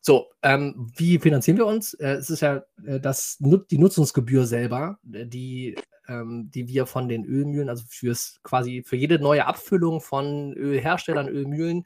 [0.00, 1.94] So, ähm, wie finanzieren wir uns?
[1.94, 3.38] Äh, es ist ja äh, das,
[3.70, 5.76] die Nutzungsgebühr selber, äh, die,
[6.08, 11.28] ähm, die wir von den Ölmühlen, also fürs quasi für jede neue Abfüllung von Ölherstellern,
[11.28, 11.84] Ölmühlen,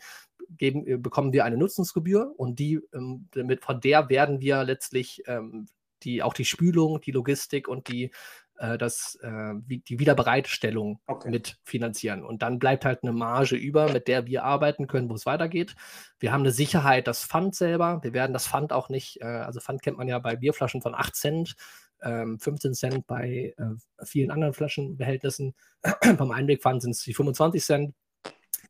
[0.51, 5.23] geben, äh, bekommen wir eine Nutzungsgebühr und die, ähm, mit, von der werden wir letztlich
[5.27, 5.69] ähm,
[6.03, 8.11] die, auch die Spülung, die Logistik und die
[8.59, 11.31] äh, das, äh, die Wiederbereitstellung okay.
[11.31, 12.25] mit finanzieren.
[12.25, 15.75] Und dann bleibt halt eine Marge über, mit der wir arbeiten können, wo es weitergeht.
[16.19, 18.01] Wir haben eine Sicherheit, das Pfand selber.
[18.03, 20.95] Wir werden das Pfand auch nicht, äh, also Pfand kennt man ja bei Bierflaschen von
[20.95, 21.57] 8 Cent.
[22.01, 25.55] 15 ähm, Cent bei äh, vielen anderen Flaschenbehältnissen.
[26.01, 27.95] Beim Einwegpfand sind es die 25 Cent.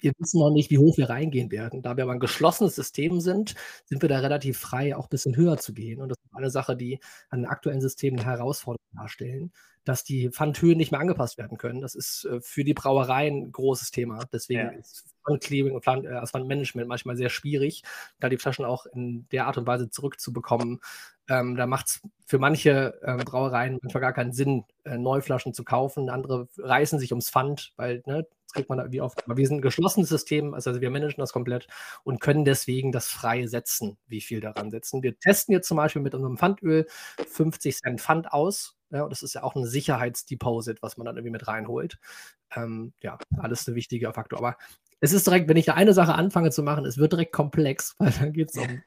[0.00, 1.82] Wir wissen noch nicht, wie hoch wir reingehen werden.
[1.82, 5.36] Da wir aber ein geschlossenes System sind, sind wir da relativ frei, auch ein bisschen
[5.36, 6.00] höher zu gehen.
[6.00, 9.52] Und das ist eine Sache, die an den aktuellen Systemen eine Herausforderung darstellen
[9.88, 11.80] dass die Pfandhöhen nicht mehr angepasst werden können.
[11.80, 14.24] Das ist äh, für die Brauereien ein großes Thema.
[14.30, 14.68] Deswegen ja.
[14.68, 17.82] ist Pfandclearing und Pfand, äh, Pfandmanagement manchmal sehr schwierig,
[18.20, 20.80] da die Flaschen auch in der Art und Weise zurückzubekommen.
[21.28, 25.64] Ähm, da macht es für manche äh, Brauereien manchmal gar keinen Sinn, äh, Neuflaschen zu
[25.64, 26.10] kaufen.
[26.10, 29.24] Andere reißen sich ums Pfand, weil ne, das kriegt man wie oft.
[29.24, 31.68] Aber wir sind ein geschlossenes System, also wir managen das komplett
[32.02, 35.02] und können deswegen das frei setzen, wie viel daran setzen.
[35.02, 36.86] Wir testen jetzt zum Beispiel mit unserem Pfandöl
[37.28, 41.16] 50 Cent Pfand aus ja, und das ist ja auch ein Sicherheitsdeposit, was man dann
[41.16, 41.98] irgendwie mit reinholt.
[42.54, 44.38] Ähm, ja, alles ein wichtiger Faktor.
[44.38, 44.56] Aber
[45.00, 47.94] es ist direkt, wenn ich da eine Sache anfange zu machen, es wird direkt komplex,
[47.98, 48.82] weil dann geht es um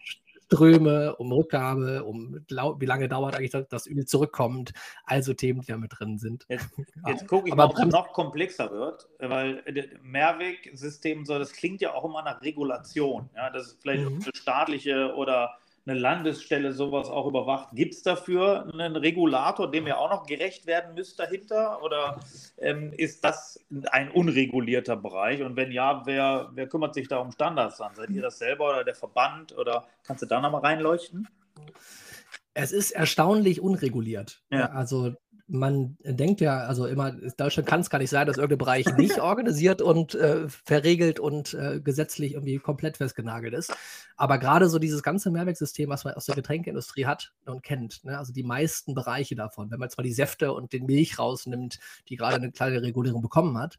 [0.51, 4.73] Ströme, um Rückgabe, um wie lange dauert eigentlich, dass das Öl zurückkommt.
[5.05, 6.45] Also Themen, die da mit drin sind.
[6.49, 6.69] Jetzt,
[7.07, 9.63] jetzt gucke ich mal, ob es noch komplexer wird, weil
[10.03, 13.29] Mehrwegsystem so, das klingt ja auch immer nach Regulation.
[13.35, 14.21] Ja, das ist vielleicht mhm.
[14.21, 17.69] eine staatliche oder eine Landesstelle sowas auch überwacht.
[17.73, 21.81] Gibt es dafür einen Regulator, dem ihr auch noch gerecht werden müsst dahinter?
[21.83, 22.19] Oder
[22.57, 25.41] ähm, ist das ein unregulierter Bereich?
[25.41, 27.95] Und wenn ja, wer, wer kümmert sich da um Standards an?
[27.95, 29.57] Seid ihr das selber oder der Verband?
[29.57, 31.27] Oder kannst du da nochmal reinleuchten?
[32.53, 34.43] Es ist erstaunlich unreguliert.
[34.51, 34.71] Ja.
[34.71, 35.15] Also
[35.51, 39.19] man denkt ja, also immer, Deutschland kann es gar nicht sein, dass irgendein Bereich nicht
[39.21, 43.75] organisiert und äh, verregelt und äh, gesetzlich irgendwie komplett festgenagelt ist.
[44.15, 48.17] Aber gerade so dieses ganze Mehrwegsystem, was man aus der Getränkeindustrie hat und kennt, ne,
[48.17, 52.15] also die meisten Bereiche davon, wenn man zwar die Säfte und den Milch rausnimmt, die
[52.15, 53.77] gerade eine kleine Regulierung bekommen hat,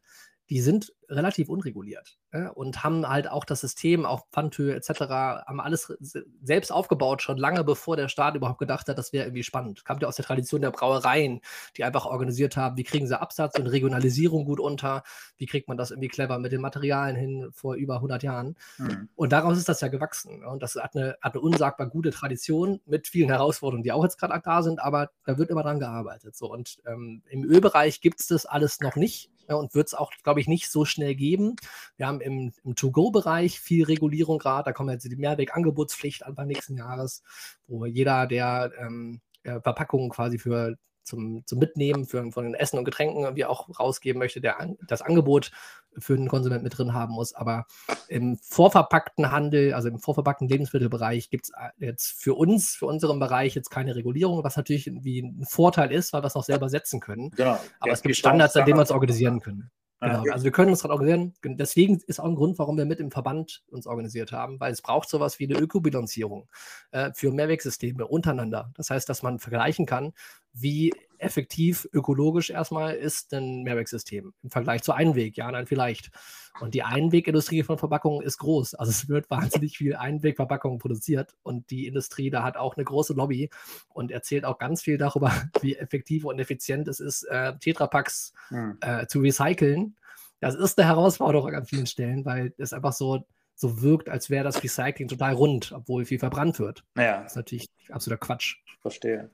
[0.49, 5.59] die sind relativ unreguliert ja, und haben halt auch das System, auch Pfandhöhe etc., haben
[5.59, 5.93] alles
[6.41, 9.85] selbst aufgebaut, schon lange bevor der Staat überhaupt gedacht hat, das wäre irgendwie spannend.
[9.85, 11.41] Kam ja aus der Tradition der Brauereien,
[11.77, 15.03] die einfach organisiert haben, wie kriegen sie Absatz und Regionalisierung gut unter,
[15.37, 18.55] wie kriegt man das irgendwie clever mit den Materialien hin vor über 100 Jahren.
[18.77, 19.09] Mhm.
[19.15, 20.43] Und daraus ist das ja gewachsen.
[20.43, 24.17] Und das hat eine, hat eine unsagbar gute Tradition mit vielen Herausforderungen, die auch jetzt
[24.17, 26.35] gerade da sind, aber da wird immer dran gearbeitet.
[26.35, 26.51] So.
[26.51, 30.39] Und ähm, im Ölbereich gibt es das alles noch nicht und wird es auch, glaube
[30.39, 31.55] ich, nicht so schnell geben.
[31.97, 34.65] Wir haben im, im To-Go-Bereich viel Regulierung gerade.
[34.65, 37.23] Da kommt jetzt die Mehrwegangebotspflicht Anfang nächsten Jahres,
[37.67, 42.85] wo jeder, der ähm, Verpackungen quasi für zum, zum Mitnehmen für, von den Essen und
[42.85, 45.51] Getränken irgendwie auch rausgeben möchte, der das Angebot
[45.97, 47.33] für den Konsument mit drin haben muss.
[47.33, 47.65] Aber
[48.07, 53.19] im vorverpackten Handel, also im vorverpackten Lebensmittelbereich, gibt es äh, jetzt für uns, für unseren
[53.19, 56.69] Bereich jetzt keine Regulierung, was natürlich irgendwie ein Vorteil ist, weil wir es noch selber
[56.69, 57.31] setzen können.
[57.31, 57.59] Genau.
[57.79, 59.71] Aber ja, es gibt Standards, an denen wir es organisieren können.
[60.03, 60.23] Genau.
[60.31, 61.33] Also wir können uns gerade organisieren.
[61.43, 64.81] Deswegen ist auch ein Grund, warum wir mit im Verband uns organisiert haben, weil es
[64.81, 66.49] braucht sowas wie eine Ökobilanzierung
[66.91, 68.71] äh, für Mehrwegsysteme untereinander.
[68.75, 70.13] Das heißt, dass man vergleichen kann,
[70.53, 75.37] wie effektiv ökologisch erstmal ist ein Mehrwegsystem im Vergleich zu Einweg.
[75.37, 76.11] Ja, nein, vielleicht.
[76.59, 78.75] Und die Einwegindustrie von Verpackungen ist groß.
[78.75, 83.13] Also es wird wahnsinnig viel Einwegverpackungen produziert und die Industrie da hat auch eine große
[83.13, 83.49] Lobby
[83.89, 88.77] und erzählt auch ganz viel darüber, wie effektiv und effizient es ist, äh, Tetrapacks hm.
[88.81, 89.95] äh, zu recyceln.
[90.39, 94.43] Das ist eine Herausforderung an vielen Stellen, weil es einfach so so wirkt, als wäre
[94.43, 96.83] das Recycling total rund, obwohl viel verbrannt wird.
[96.97, 97.21] Ja.
[97.21, 98.57] Das ist natürlich absoluter Quatsch.
[98.81, 99.29] Verstehe.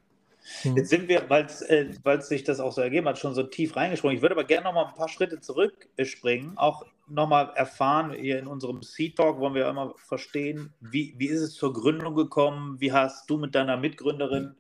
[0.62, 0.77] Hm.
[0.77, 4.15] Jetzt sind wir, weil äh, sich das auch so ergeben hat, schon so tief reingesprungen.
[4.15, 8.39] Ich würde aber gerne noch mal ein paar Schritte zurückspringen, auch noch mal erfahren, hier
[8.39, 12.79] in unserem Sea-Talk wollen wir immer verstehen, wie, wie ist es zur Gründung gekommen?
[12.79, 14.55] Wie hast du mit deiner Mitgründerin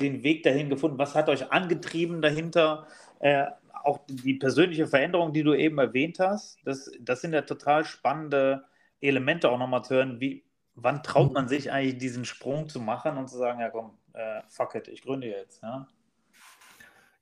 [0.00, 0.98] den Weg dahin gefunden?
[0.98, 2.86] Was hat euch angetrieben dahinter?
[3.18, 3.46] Äh,
[3.82, 8.64] auch die persönliche Veränderung, die du eben erwähnt hast, das, das sind ja total spannende
[9.00, 10.20] Elemente auch nochmal zu hören.
[10.20, 13.96] Wie, wann traut man sich eigentlich diesen Sprung zu machen und zu sagen, ja komm,
[14.14, 15.62] äh, fuck it, ich gründe jetzt.
[15.62, 15.88] Ja,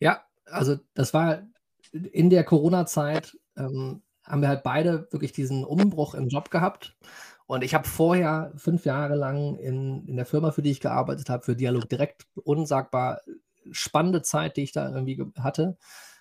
[0.01, 1.43] ja also das war
[1.93, 6.97] in der Corona-Zeit, ähm, haben wir halt beide wirklich diesen Umbruch im Job gehabt.
[7.47, 11.31] Und ich habe vorher fünf Jahre lang in, in der Firma, für die ich gearbeitet
[11.31, 13.23] habe, für Dialog direkt unsagbar
[13.71, 15.79] spannende Zeit, die ich da irgendwie hatte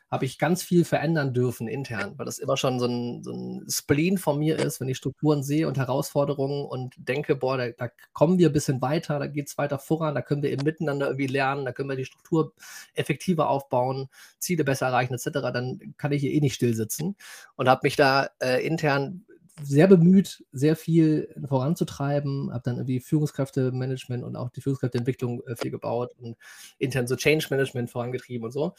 [0.10, 3.66] habe ich ganz viel verändern dürfen intern, weil das immer schon so ein, so ein
[3.70, 7.90] Spleen von mir ist, wenn ich Strukturen sehe und Herausforderungen und denke, boah, da, da
[8.14, 11.08] kommen wir ein bisschen weiter, da geht es weiter voran, da können wir eben miteinander
[11.08, 12.54] irgendwie lernen, da können wir die Struktur
[12.94, 14.08] effektiver aufbauen,
[14.40, 17.16] Ziele besser erreichen, etc., dann kann ich hier eh nicht still sitzen
[17.56, 19.26] und habe mich da äh, intern
[19.62, 25.72] sehr bemüht, sehr viel voranzutreiben, habe dann irgendwie Führungskräftemanagement und auch die Führungskräfteentwicklung äh, viel
[25.72, 26.38] gebaut und
[26.78, 28.76] intern so Change Management vorangetrieben und so.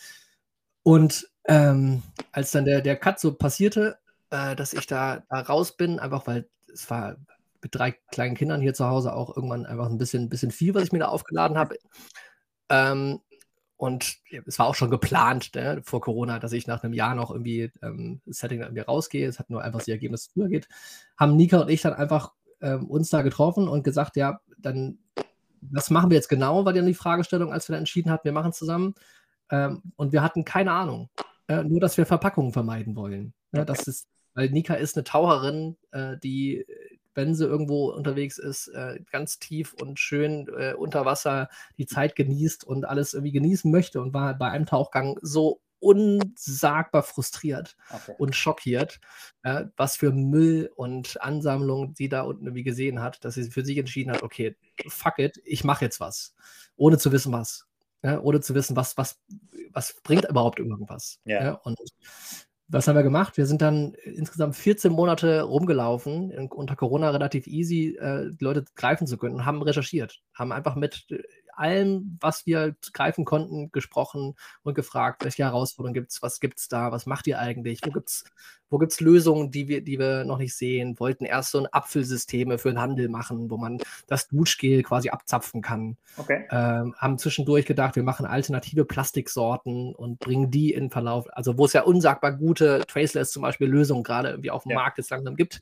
[0.89, 3.99] Und ähm, als dann der, der Cut so passierte,
[4.31, 7.17] äh, dass ich da, da raus bin, einfach weil es war
[7.61, 10.85] mit drei kleinen Kindern hier zu Hause auch irgendwann einfach ein bisschen, bisschen viel, was
[10.85, 11.77] ich mir da aufgeladen habe.
[12.71, 13.21] Ähm,
[13.77, 17.33] und es war auch schon geplant ne, vor Corona, dass ich nach einem Jahr noch
[17.33, 19.29] irgendwie ähm, Setting irgendwie rausgehe.
[19.29, 20.69] Es hat nur einfach das Ergebnis, dass es früher geht.
[21.19, 25.01] Haben Nika und ich dann einfach ähm, uns da getroffen und gesagt, ja, dann,
[25.61, 28.33] was machen wir jetzt genau, war dann die Fragestellung, als wir dann entschieden hatten, wir
[28.33, 28.95] machen zusammen.
[29.51, 31.11] Ähm, und wir hatten keine Ahnung.
[31.49, 33.33] Äh, nur, dass wir Verpackungen vermeiden wollen.
[33.53, 36.67] Ja, das ist, weil Nika ist eine Taucherin, äh, die,
[37.15, 42.15] wenn sie irgendwo unterwegs ist, äh, ganz tief und schön äh, unter Wasser die Zeit
[42.17, 48.15] genießt und alles irgendwie genießen möchte und war bei einem Tauchgang so unsagbar frustriert okay.
[48.19, 49.01] und schockiert,
[49.43, 53.65] äh, was für Müll und Ansammlung sie da unten irgendwie gesehen hat, dass sie für
[53.65, 54.57] sich entschieden hat, okay,
[54.89, 56.35] fuck it, ich mache jetzt was,
[56.77, 57.68] ohne zu wissen was
[58.03, 59.21] ja, ohne zu wissen, was, was,
[59.73, 61.21] was bringt überhaupt irgendwas.
[61.25, 61.43] Ja.
[61.43, 61.53] ja.
[61.53, 61.79] Und
[62.69, 63.37] was haben wir gemacht?
[63.37, 69.07] Wir sind dann insgesamt 14 Monate rumgelaufen, unter Corona relativ easy, äh, die Leute greifen
[69.07, 71.23] zu können und haben recherchiert, haben einfach mit äh,
[71.59, 76.69] allem, was wir greifen konnten, gesprochen und gefragt, welche Herausforderungen gibt es, was gibt es
[76.69, 78.25] da, was macht ihr eigentlich, wo gibt es
[78.71, 82.59] wo gibt's Lösungen, die wir, die wir noch nicht sehen, wollten erst so ein Apfelsysteme
[82.59, 85.97] für den Handel machen, wo man das Duschgel quasi abzapfen kann.
[86.17, 86.47] Okay.
[86.51, 91.65] Ähm, haben zwischendurch gedacht, wir machen alternative Plastiksorten und bringen die in Verlauf, also wo
[91.65, 94.77] es ja unsagbar gute Traceless zum Beispiel Lösungen gerade irgendwie auf dem ja.
[94.77, 95.61] Markt jetzt langsam gibt,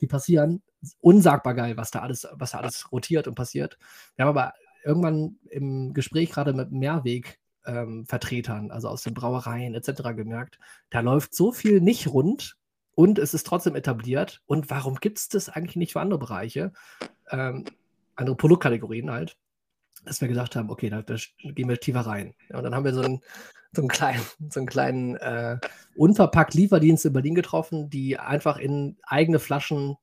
[0.00, 0.62] die passieren.
[1.00, 3.78] Unsagbar geil, was da alles, was da alles rotiert und passiert.
[4.16, 4.52] Wir haben aber
[4.84, 10.14] irgendwann im Gespräch gerade mit Mehrweg-Vertretern, ähm, also aus den Brauereien etc.
[10.14, 10.58] gemerkt,
[10.90, 12.56] da läuft so viel nicht rund
[12.94, 14.42] und es ist trotzdem etabliert.
[14.46, 16.72] Und warum gibt es das eigentlich nicht für andere Bereiche?
[17.30, 17.64] Ähm,
[18.14, 19.36] andere Produktkategorien halt,
[20.04, 22.34] dass wir gesagt haben, okay, da, da gehen wir tiefer rein.
[22.50, 23.20] Ja, und dann haben wir so ein
[23.74, 25.58] so einen kleinen, so einen kleinen äh,
[25.96, 29.96] unverpackt Lieferdienst in Berlin getroffen, die einfach in eigene Flaschen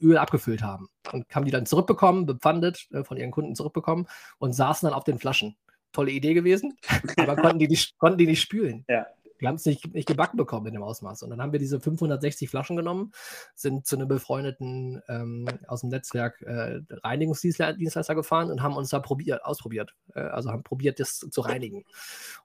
[0.00, 0.88] Öl abgefüllt haben.
[1.12, 4.06] Und haben die dann zurückbekommen, bepfandet, äh, von ihren Kunden zurückbekommen
[4.38, 5.56] und saßen dann auf den Flaschen.
[5.92, 6.76] Tolle Idee gewesen,
[7.16, 8.84] aber konnten die nicht, konnten die nicht spülen.
[8.88, 9.06] Ja
[9.38, 11.22] wir haben es nicht, nicht gebacken bekommen in dem Ausmaß.
[11.22, 13.12] Und dann haben wir diese 560 Flaschen genommen,
[13.54, 19.00] sind zu einem befreundeten ähm, aus dem Netzwerk äh, Reinigungsdienstleister gefahren und haben uns da
[19.00, 19.94] probiert, ausprobiert.
[20.14, 21.84] Äh, also haben probiert, das zu reinigen.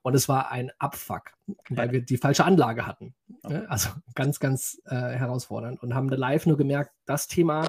[0.02, 1.32] Und es war ein Abfuck,
[1.70, 3.14] weil wir die falsche Anlage hatten.
[3.42, 3.64] Okay.
[3.68, 7.68] Also ganz, ganz äh, herausfordernd und haben da live nur gemerkt, das Thema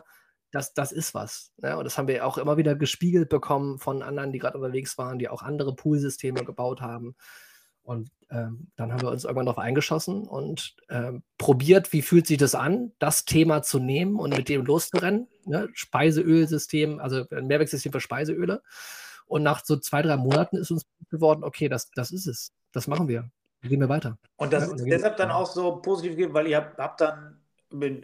[0.56, 1.52] das, das ist was.
[1.58, 1.78] Ne?
[1.78, 5.20] Und das haben wir auch immer wieder gespiegelt bekommen von anderen, die gerade unterwegs waren,
[5.20, 7.16] die auch andere Poolsysteme gebaut haben.
[7.84, 12.38] Und ähm, dann haben wir uns irgendwann darauf eingeschossen und ähm, probiert, wie fühlt sich
[12.38, 15.28] das an, das Thema zu nehmen und mit dem loszurennen.
[15.46, 15.70] Ne?
[15.74, 18.62] Speiseölsystem, also ein Mehrwegsystem für Speiseöle.
[19.28, 22.52] Und nach so zwei, drei Monaten ist uns geworden, okay, das, das ist es.
[22.72, 23.30] Das machen wir.
[23.62, 24.18] Gehen wir weiter.
[24.36, 27.40] Und das ja, ist deshalb dann auch so positiv gegeben, weil ihr habt, habt dann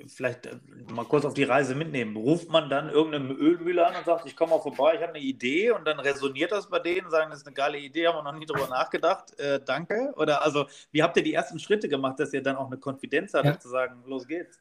[0.08, 0.58] vielleicht äh,
[0.91, 2.15] mal kurz auf die Reise mitnehmen.
[2.15, 5.19] Ruft man dann irgendeine Ölmühle an und sagt, ich komme mal vorbei, ich habe eine
[5.24, 8.24] Idee und dann resoniert das bei denen, sagen, das ist eine geile Idee, haben wir
[8.24, 10.13] noch nie drüber nachgedacht, äh, danke.
[10.17, 13.34] Oder also, wie habt ihr die ersten Schritte gemacht, dass ihr dann auch eine Konfidenz
[13.34, 13.60] hattet, ja.
[13.60, 14.60] zu sagen, los geht's?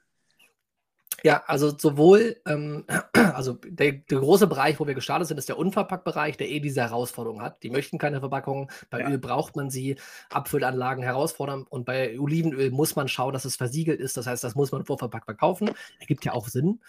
[1.23, 2.85] Ja, also sowohl ähm,
[3.35, 6.81] also der, der, große Bereich, wo wir gestartet sind, ist der Unverpacktbereich, der eh diese
[6.81, 7.63] Herausforderung hat.
[7.63, 8.71] Die möchten keine Verpackung.
[8.91, 9.09] Bei ja.
[9.09, 9.97] Öl braucht man sie.
[10.31, 11.65] Abfüllanlagen herausfordern.
[11.69, 14.17] Und bei Olivenöl muss man schauen, dass es versiegelt ist.
[14.17, 15.71] Das heißt, das muss man vorverpackt verkaufen.
[15.99, 16.81] Ergibt ja auch Sinn.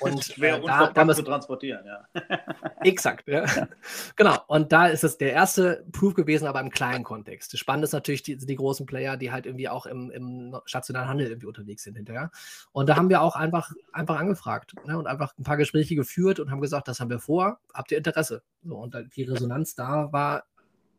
[0.00, 2.04] Und schwer äh, unverpackt da, da zu transportieren, ja.
[2.80, 3.44] exakt, ja.
[3.44, 3.68] ja.
[4.16, 4.36] Genau.
[4.46, 7.52] Und da ist es der erste Proof gewesen, aber im kleinen Kontext.
[7.52, 11.08] Das Spannende ist natürlich die, die großen Player, die halt irgendwie auch im, im stationären
[11.08, 12.30] Handel irgendwie unterwegs sind hinterher.
[12.72, 16.40] Und da haben wir auch einfach, einfach angefragt ne, und einfach ein paar Gespräche geführt
[16.40, 18.42] und haben gesagt, das haben wir vor, habt ihr Interesse?
[18.62, 20.44] So, und die Resonanz da war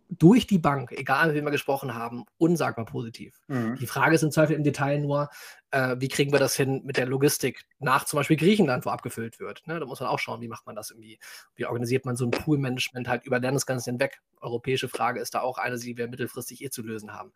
[0.10, 3.42] durch die Bank, egal mit wem wir gesprochen haben, unsagbar positiv.
[3.48, 3.76] Mhm.
[3.78, 5.30] Die Frage ist im Zweifel im Detail nur,
[5.72, 9.40] äh, wie kriegen wir das hin mit der Logistik nach zum Beispiel Griechenland, wo abgefüllt
[9.40, 9.66] wird.
[9.66, 9.80] Ne?
[9.80, 11.20] Da muss man auch schauen, wie macht man das irgendwie,
[11.56, 14.22] wie organisiert man so ein Poolmanagement halt über Landesgrenzen hinweg.
[14.42, 17.34] Europäische Frage ist da auch eine, die wir mittelfristig eh zu lösen haben.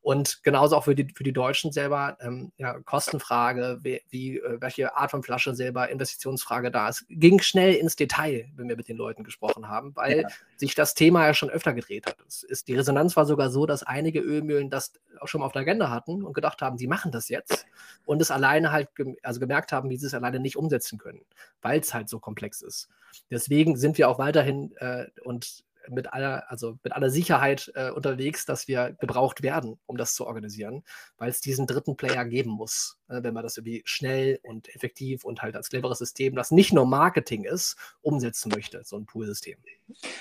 [0.00, 4.60] Und genauso auch für die, für die Deutschen selber, ähm, ja, Kostenfrage, wie, wie, äh,
[4.60, 7.04] welche Art von Flasche selber, Investitionsfrage da ist.
[7.08, 10.28] Ging schnell ins Detail, wenn wir mit den Leuten gesprochen haben, weil ja.
[10.56, 12.16] sich das Thema ja schon öfter gedreht hat.
[12.26, 15.52] Es ist, die Resonanz war sogar so, dass einige Ölmühlen das auch schon mal auf
[15.52, 17.66] der Agenda hatten und gedacht haben, sie machen das jetzt
[18.04, 18.88] und es alleine halt,
[19.22, 21.20] also gemerkt haben, wie sie es alleine nicht umsetzen können,
[21.60, 22.88] weil es halt so komplex ist.
[23.30, 28.44] Deswegen sind wir auch weiterhin äh, und mit aller, also mit aller Sicherheit äh, unterwegs,
[28.46, 30.84] dass wir gebraucht werden, um das zu organisieren,
[31.16, 35.24] weil es diesen dritten Player geben muss, äh, wenn man das irgendwie schnell und effektiv
[35.24, 39.58] und halt als cleveres System, das nicht nur Marketing ist, umsetzen möchte, so ein Pool-System.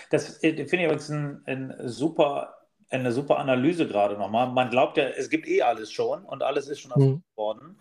[0.10, 2.54] Das äh, finde ich übrigens ein, ein super
[2.90, 4.48] eine super Analyse gerade nochmal.
[4.48, 7.24] Man glaubt ja, es gibt eh alles schon und alles ist schon mhm.
[7.36, 7.80] worden.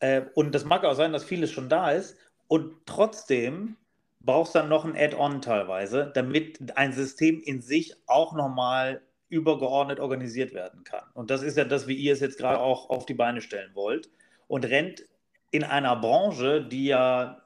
[0.00, 2.16] Äh, und das mag auch sein, dass vieles schon da ist.
[2.48, 3.76] Und trotzdem
[4.20, 10.54] brauchst dann noch ein Add-on teilweise, damit ein System in sich auch nochmal übergeordnet organisiert
[10.54, 11.04] werden kann.
[11.14, 13.70] Und das ist ja das, wie ihr es jetzt gerade auch auf die Beine stellen
[13.74, 14.10] wollt.
[14.46, 15.04] Und rennt
[15.50, 17.42] in einer Branche, die ja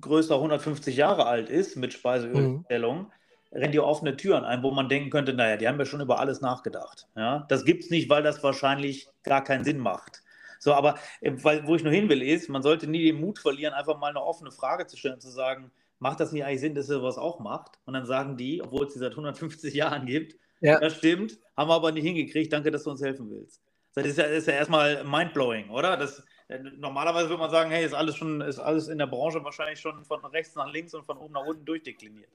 [0.00, 3.12] größer 150 Jahre alt ist mit Speiseölstellung, mhm.
[3.52, 6.18] rennt ihr offene Türen ein, wo man denken könnte, naja, die haben ja schon über
[6.18, 7.06] alles nachgedacht.
[7.14, 7.44] Ja?
[7.48, 10.22] Das gibt es nicht, weil das wahrscheinlich gar keinen Sinn macht.
[10.58, 13.38] So, aber äh, weil, wo ich nur hin will, ist, man sollte nie den Mut
[13.38, 16.74] verlieren, einfach mal eine offene Frage zu stellen, zu sagen, macht das nicht eigentlich Sinn,
[16.74, 17.78] dass er was auch macht?
[17.84, 20.78] Und dann sagen die, obwohl es sie seit 150 Jahren gibt, ja.
[20.78, 23.62] das stimmt, haben wir aber nicht hingekriegt, danke, dass du uns helfen willst.
[23.94, 25.96] Das ist ja, ist ja erstmal mindblowing, oder?
[25.96, 29.42] Das, äh, normalerweise würde man sagen, hey, ist alles schon, ist alles in der Branche
[29.42, 32.30] wahrscheinlich schon von rechts nach links und von oben nach unten durchdekliniert.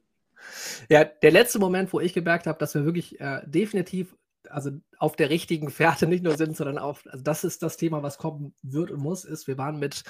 [0.89, 4.15] Ja, der letzte Moment, wo ich gemerkt habe, dass wir wirklich äh, definitiv
[4.51, 8.03] also auf der richtigen Fährte nicht nur sind, sondern auf, also das ist das Thema,
[8.03, 10.03] was kommen wird und muss, ist, wir waren mit,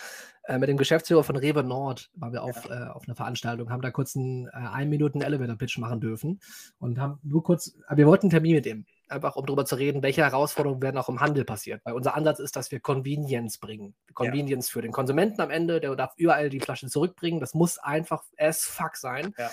[0.43, 2.87] äh, mit dem Geschäftsführer von Rewe Nord, waren wir auf, ja.
[2.87, 6.39] äh, auf einer Veranstaltung, haben da kurz einen äh, ein Minuten Elevator-Pitch machen dürfen
[6.79, 10.01] und haben nur kurz, wir wollten einen Termin mit ihm, einfach um darüber zu reden,
[10.03, 11.81] welche Herausforderungen werden auch im Handel passiert.
[11.83, 13.93] Weil unser Ansatz ist, dass wir Convenience bringen.
[14.13, 14.73] Convenience ja.
[14.73, 17.39] für den Konsumenten am Ende, der darf überall die Flasche zurückbringen.
[17.39, 19.33] Das muss einfach as fuck sein.
[19.37, 19.51] Ja.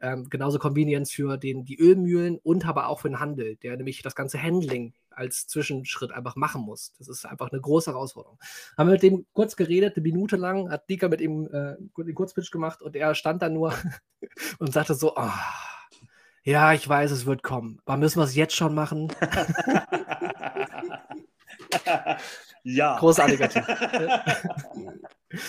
[0.00, 3.76] Äh, ähm, genauso Convenience für den, die Ölmühlen und aber auch für den Handel, der
[3.76, 6.94] nämlich das ganze Handling als Zwischenschritt einfach machen muss.
[6.98, 8.38] Das ist einfach eine große Herausforderung.
[8.76, 12.14] Haben wir mit dem kurz geredet, eine Minute lang, hat Dika mit ihm äh, den
[12.14, 13.74] Kurzpitch gemacht und er stand da nur
[14.58, 15.30] und sagte so, oh,
[16.42, 17.80] ja, ich weiß, es wird kommen.
[17.84, 19.12] Aber müssen wir es jetzt schon machen?
[22.62, 22.98] ja.
[22.98, 23.64] Großartiger Typ.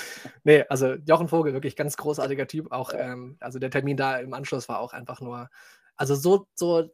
[0.44, 2.72] nee, also Jochen Vogel, wirklich ganz großartiger Typ.
[2.72, 5.50] Auch, ähm, also der Termin da im Anschluss war auch einfach nur,
[5.96, 6.90] also so, so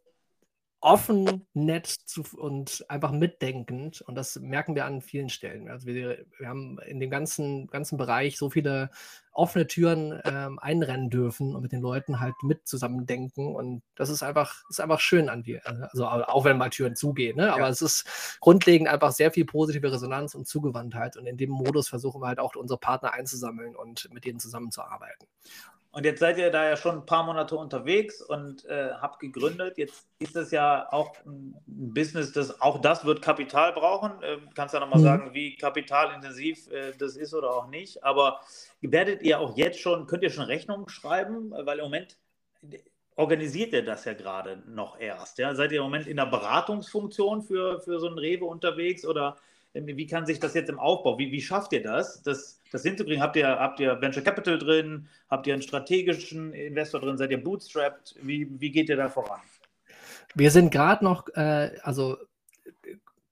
[0.79, 4.01] offen, nett zu, und einfach mitdenkend.
[4.01, 5.69] Und das merken wir an vielen Stellen.
[5.69, 8.91] Also wir, wir haben in dem ganzen, ganzen Bereich so viele
[9.31, 13.55] offene Türen ähm, einrennen dürfen und mit den Leuten halt mit zusammen denken.
[13.55, 15.61] Und das ist einfach, ist einfach schön an dir.
[15.65, 17.51] Also auch wenn mal Türen zugehen, ne?
[17.51, 17.69] aber ja.
[17.69, 21.17] es ist grundlegend einfach sehr viel positive Resonanz und Zugewandtheit.
[21.17, 25.27] Und in dem Modus versuchen wir halt auch unsere Partner einzusammeln und mit denen zusammenzuarbeiten.
[25.97, 29.79] Und jetzt seid ihr da ja schon ein paar Monate unterwegs und äh, habt gegründet.
[29.79, 34.11] Jetzt ist es ja auch ein Business, das auch das wird Kapital brauchen.
[34.21, 35.03] Äh, kannst ja nochmal mhm.
[35.03, 38.03] sagen, wie kapitalintensiv äh, das ist oder auch nicht.
[38.03, 38.41] Aber
[38.81, 41.49] werdet ihr auch jetzt schon, könnt ihr schon Rechnungen schreiben?
[41.49, 42.19] Weil im Moment
[43.15, 45.39] organisiert ihr das ja gerade noch erst.
[45.39, 45.55] Ja?
[45.55, 49.35] Seid ihr im Moment in der Beratungsfunktion für, für so ein Rewe unterwegs oder
[49.73, 53.21] wie kann sich das jetzt im Aufbau, wie, wie schafft ihr das, das, das hinzukriegen?
[53.21, 55.07] Habt ihr, habt ihr Venture Capital drin?
[55.29, 57.17] Habt ihr einen strategischen Investor drin?
[57.17, 58.15] Seid ihr bootstrapped?
[58.21, 59.41] Wie, wie geht ihr da voran?
[60.35, 62.17] Wir sind gerade noch, äh, also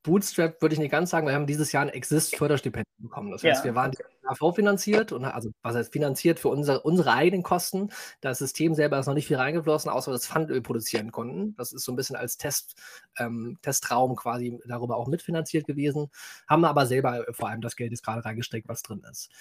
[0.05, 3.31] Bootstrap würde ich nicht ganz sagen, wir haben dieses Jahr ein Exist-Förderstipendium bekommen.
[3.31, 3.71] Das heißt, ja.
[3.71, 3.91] wir waren
[4.23, 7.89] AV finanziert und also was heißt finanziert für unsere, unsere eigenen Kosten.
[8.21, 11.55] Das System selber ist noch nicht viel reingeflossen, außer dass Pfandöl produzieren konnten.
[11.55, 12.75] Das ist so ein bisschen als Test,
[13.17, 16.11] ähm, Testraum quasi darüber auch mitfinanziert gewesen.
[16.47, 19.31] Haben aber selber vor allem das Geld jetzt gerade reingesteckt, was drin ist.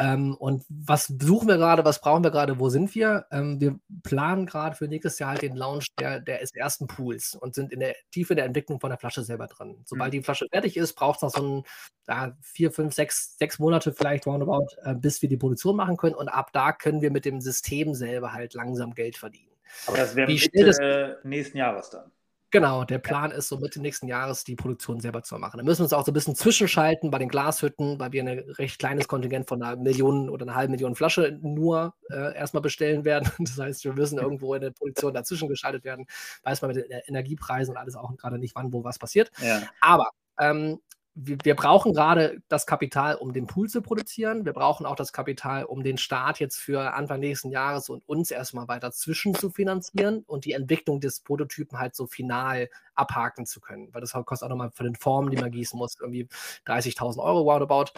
[0.00, 3.26] Ähm, und was suchen wir gerade, was brauchen wir gerade, wo sind wir?
[3.32, 7.54] Ähm, wir planen gerade für nächstes Jahr halt den Launch der, der ersten Pools und
[7.54, 9.76] sind in der Tiefe der Entwicklung von der Flasche selber drin.
[9.84, 10.18] Sobald mhm.
[10.18, 11.64] die Flasche fertig ist, braucht es noch so ein,
[12.06, 16.14] ja, vier, fünf, sechs, sechs Monate vielleicht roundabout, äh, bis wir die Produktion machen können.
[16.14, 19.48] Und ab da können wir mit dem System selber halt langsam Geld verdienen.
[19.86, 20.78] Aber das wäre Mitte das,
[21.24, 22.10] nächsten Jahres dann.
[22.50, 25.58] Genau, der Plan ist so Mitte nächsten Jahres die Produktion selber zu machen.
[25.58, 28.38] Da müssen wir uns auch so ein bisschen zwischenschalten bei den Glashütten, weil wir ein
[28.38, 33.04] recht kleines Kontingent von einer Million oder einer halben Million Flasche nur äh, erstmal bestellen
[33.04, 33.30] werden.
[33.48, 36.06] Das heißt, wir müssen irgendwo in der Produktion dazwischen geschaltet werden.
[36.42, 39.30] Weiß man mit den Energiepreisen und alles auch gerade nicht, wann wo was passiert.
[39.42, 39.62] Ja.
[39.80, 40.80] Aber ähm,
[41.20, 44.44] wir, wir, brauchen gerade das Kapital, um den Pool zu produzieren.
[44.44, 48.30] Wir brauchen auch das Kapital, um den Start jetzt für Anfang nächsten Jahres und uns
[48.30, 53.60] erstmal weiter zwischen zu finanzieren und die Entwicklung des Prototypen halt so final abhaken zu
[53.60, 53.92] können.
[53.92, 56.28] Weil das kostet auch nochmal für den Formen, die man gießen muss, irgendwie
[56.66, 57.92] 30.000 Euro roundabout.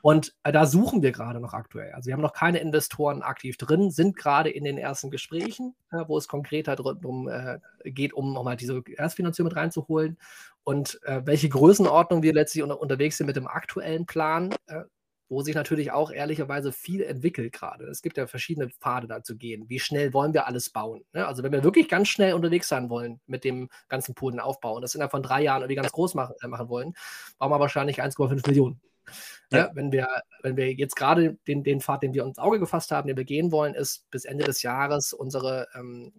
[0.00, 1.92] Und äh, da suchen wir gerade noch aktuell.
[1.92, 6.04] Also wir haben noch keine Investoren aktiv drin, sind gerade in den ersten Gesprächen, äh,
[6.06, 10.18] wo es konkreter darum äh, geht, um nochmal diese Erstfinanzierung mit reinzuholen.
[10.64, 14.82] Und äh, welche Größenordnung wir letztlich unter, unterwegs sind mit dem aktuellen Plan, äh,
[15.28, 17.86] wo sich natürlich auch ehrlicherweise viel entwickelt gerade.
[17.86, 19.68] Es gibt ja verschiedene Pfade da zu gehen.
[19.68, 21.04] Wie schnell wollen wir alles bauen?
[21.12, 21.26] Ne?
[21.26, 24.94] Also wenn wir wirklich ganz schnell unterwegs sein wollen mit dem ganzen Polenaufbau und das
[24.94, 26.94] innerhalb von drei Jahren irgendwie ganz groß machen, äh, machen wollen,
[27.38, 28.80] brauchen wir wahrscheinlich 1,5 Millionen.
[29.50, 29.58] Ja.
[29.58, 30.08] Ja, wenn, wir,
[30.42, 33.24] wenn wir jetzt gerade den, den Pfad, den wir ins Auge gefasst haben, den wir
[33.24, 36.12] gehen wollen, ist bis Ende des Jahres unsere ähm,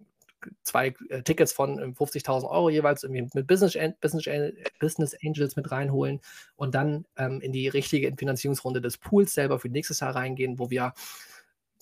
[0.62, 6.20] zwei äh, Tickets von 50.000 ähm, Euro jeweils irgendwie mit Business, Business, Angels mit reinholen
[6.56, 10.70] und dann ähm, in die richtige Finanzierungsrunde des Pools selber für nächstes Jahr reingehen, wo
[10.70, 10.92] wir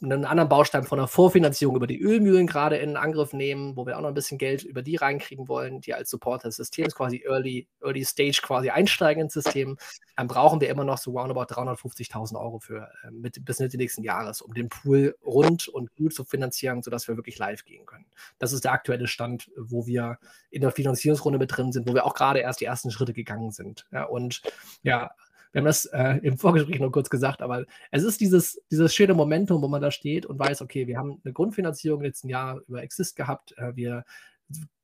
[0.04, 3.96] einen anderen Baustein von der Vorfinanzierung über die Ölmühlen gerade in Angriff nehmen, wo wir
[3.96, 7.22] auch noch ein bisschen Geld über die reinkriegen wollen, die als Support des Systems quasi
[7.26, 9.76] Early, Early Stage quasi einsteigen ins System,
[10.16, 14.02] dann brauchen wir immer noch so roundabout 350.000 Euro für äh, mit, bis Mitte nächsten
[14.02, 18.06] Jahres, um den Pool rund und gut zu finanzieren, sodass wir wirklich live gehen können.
[18.38, 20.18] Das ist der aktuelle Stand, wo wir
[20.50, 23.50] in der Finanzierungsrunde mit drin sind, wo wir auch gerade erst die ersten Schritte gegangen
[23.50, 23.86] sind.
[23.92, 24.42] Ja, und
[24.82, 25.10] ja,
[25.54, 29.14] wir haben das äh, im Vorgespräch noch kurz gesagt, aber es ist dieses, dieses schöne
[29.14, 32.82] Momentum, wo man da steht und weiß, okay, wir haben eine Grundfinanzierung letzten Jahr über
[32.82, 34.04] Exist gehabt, äh, wir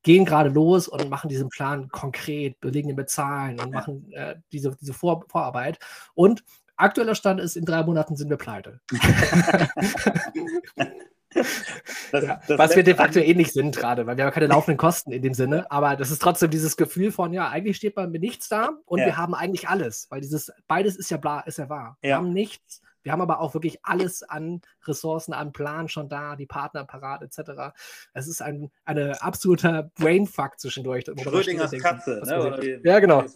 [0.01, 4.35] gehen gerade los und machen diesen Plan konkret, belegen ihn mit Zahlen und machen äh,
[4.53, 5.77] diese, diese Vor Vorarbeit.
[6.13, 6.45] Und
[6.77, 8.79] aktueller Stand ist, in drei Monaten sind wir pleite.
[11.33, 14.77] Das, das was wir de facto eh nicht sind gerade, weil wir haben keine laufenden
[14.77, 18.11] Kosten in dem Sinne, aber das ist trotzdem dieses Gefühl von, ja, eigentlich steht man
[18.11, 19.05] mit nichts da und ja.
[19.05, 21.97] wir haben eigentlich alles, weil dieses, beides ist ja bla, ist ja wahr.
[22.01, 22.09] Ja.
[22.09, 26.35] Wir haben nichts, wir haben aber auch wirklich alles an Ressourcen, an Plan schon da,
[26.35, 27.73] die Partner parat, etc.
[28.13, 31.05] Es ist ein eine absoluter Brainfuck zwischendurch.
[31.05, 32.81] Schrödingers Katze, ne?
[32.83, 33.23] ja, genau.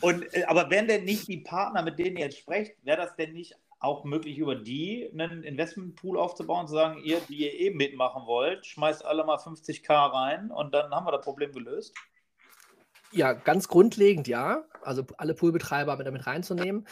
[0.00, 3.14] Und, äh, aber wären denn nicht die Partner, mit denen ihr jetzt sprecht, wäre das
[3.16, 7.76] denn nicht auch möglich, über die einen Investmentpool aufzubauen, zu sagen, ihr, die ihr eben
[7.76, 11.94] mitmachen wollt, schmeißt alle mal 50k rein und dann haben wir das Problem gelöst?
[13.10, 14.64] Ja, ganz grundlegend ja.
[14.82, 16.86] Also alle Poolbetreiber mit damit reinzunehmen.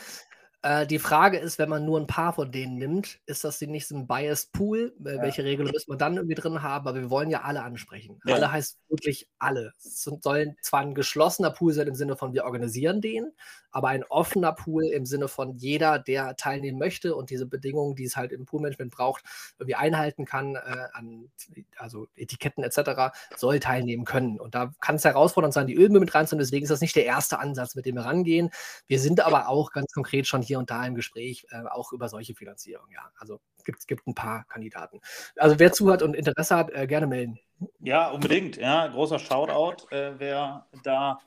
[0.63, 3.91] Äh, die Frage ist, wenn man nur ein paar von denen nimmt, ist das nicht
[3.91, 4.95] ein Biased Pool?
[4.99, 5.23] Ja.
[5.23, 6.87] Welche Regelung müssen wir dann irgendwie drin haben?
[6.87, 8.21] Aber wir wollen ja alle ansprechen.
[8.27, 8.35] Ja.
[8.35, 9.73] Alle heißt wirklich alle.
[9.79, 13.33] Es sollen zwar ein geschlossener Pool sein im Sinne von, wir organisieren den,
[13.71, 18.05] aber ein offener Pool im Sinne von jeder, der teilnehmen möchte und diese Bedingungen, die
[18.05, 19.25] es halt im Poolmanagement braucht,
[19.59, 21.31] irgendwie einhalten kann, äh, an
[21.79, 24.39] also Etiketten etc., soll teilnehmen können.
[24.39, 26.45] Und da kann es herausfordernd sein, die Ölmüll mit reinzunehmen.
[26.45, 28.51] Deswegen ist das nicht der erste Ansatz, mit dem wir rangehen.
[28.87, 32.09] Wir sind aber auch ganz konkret schon hier und da im Gespräch, äh, auch über
[32.09, 32.87] solche Finanzierung.
[32.93, 35.01] Ja, also gibt, gibt ein paar Kandidaten.
[35.37, 37.39] Also wer zuhört und Interesse hat, äh, gerne melden.
[37.81, 38.57] Ja, unbedingt.
[38.57, 41.21] Ja, großer Shoutout, äh, wer da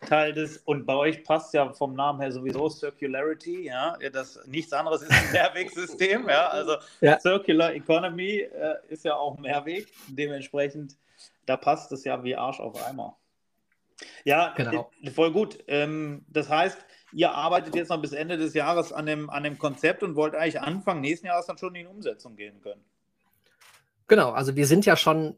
[0.00, 4.72] Teil des, und bei euch passt ja vom Namen her sowieso Circularity, ja, das nichts
[4.72, 7.18] anderes ist ein Mehrwegsystem, ja, also ja.
[7.18, 10.96] Circular Economy äh, ist ja auch Mehrweg, dementsprechend,
[11.46, 13.16] da passt es ja wie Arsch auf Eimer.
[14.24, 14.90] Ja, genau.
[15.02, 15.58] Äh, voll gut.
[15.68, 16.78] Ähm, das heißt,
[17.16, 20.34] ihr arbeitet jetzt noch bis Ende des Jahres an dem, an dem Konzept und wollt
[20.34, 22.84] eigentlich Anfang nächsten Jahres dann schon in die Umsetzung gehen können.
[24.06, 25.34] Genau, also wir sind ja schon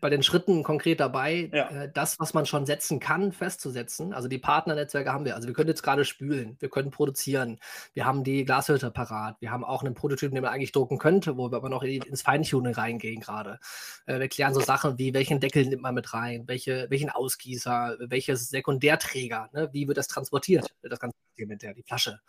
[0.00, 1.68] bei den Schritten konkret dabei, ja.
[1.68, 4.12] äh, das, was man schon setzen kann, festzusetzen.
[4.12, 5.34] Also die Partnernetzwerke haben wir.
[5.36, 7.58] Also wir können jetzt gerade spülen, wir können produzieren,
[7.94, 11.36] wir haben die Glashütte parat, wir haben auch einen Prototypen, den man eigentlich drucken könnte,
[11.36, 13.58] wo wir aber noch ins Feintuning reingehen gerade.
[14.06, 17.96] Äh, wir klären so Sachen wie, welchen Deckel nimmt man mit rein, welche, welchen Ausgießer,
[18.00, 19.68] welches Sekundärträger, ne?
[19.72, 22.20] wie wird das transportiert, das ganze Elementär, die Flasche.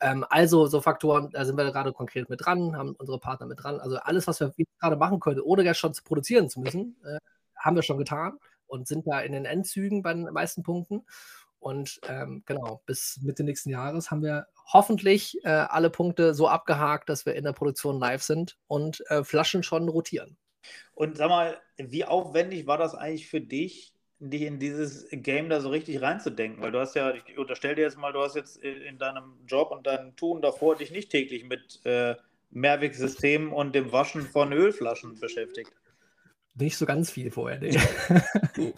[0.00, 3.62] Ähm, also so Faktoren, da sind wir gerade konkret mit dran, haben unsere Partner mit
[3.62, 3.80] dran.
[3.80, 7.18] Also alles, was wir gerade machen können, ohne das schon zu produzieren zu müssen, äh,
[7.56, 11.04] haben wir schon getan und sind da in den Endzügen bei den meisten Punkten.
[11.58, 17.08] Und ähm, genau, bis Mitte nächsten Jahres haben wir hoffentlich äh, alle Punkte so abgehakt,
[17.08, 20.36] dass wir in der Produktion live sind und äh, Flaschen schon rotieren.
[20.94, 25.60] Und sag mal, wie aufwendig war das eigentlich für dich, dich in dieses Game da
[25.60, 26.62] so richtig reinzudenken?
[26.62, 29.70] Weil du hast ja, ich unterstelle dir jetzt mal, du hast jetzt in deinem Job
[29.70, 32.14] und deinem Tun davor dich nicht täglich mit äh,
[32.50, 35.72] Mehrwegsystemen und dem Waschen von Ölflaschen beschäftigt.
[36.58, 37.78] Nicht so ganz viel vorher, nee.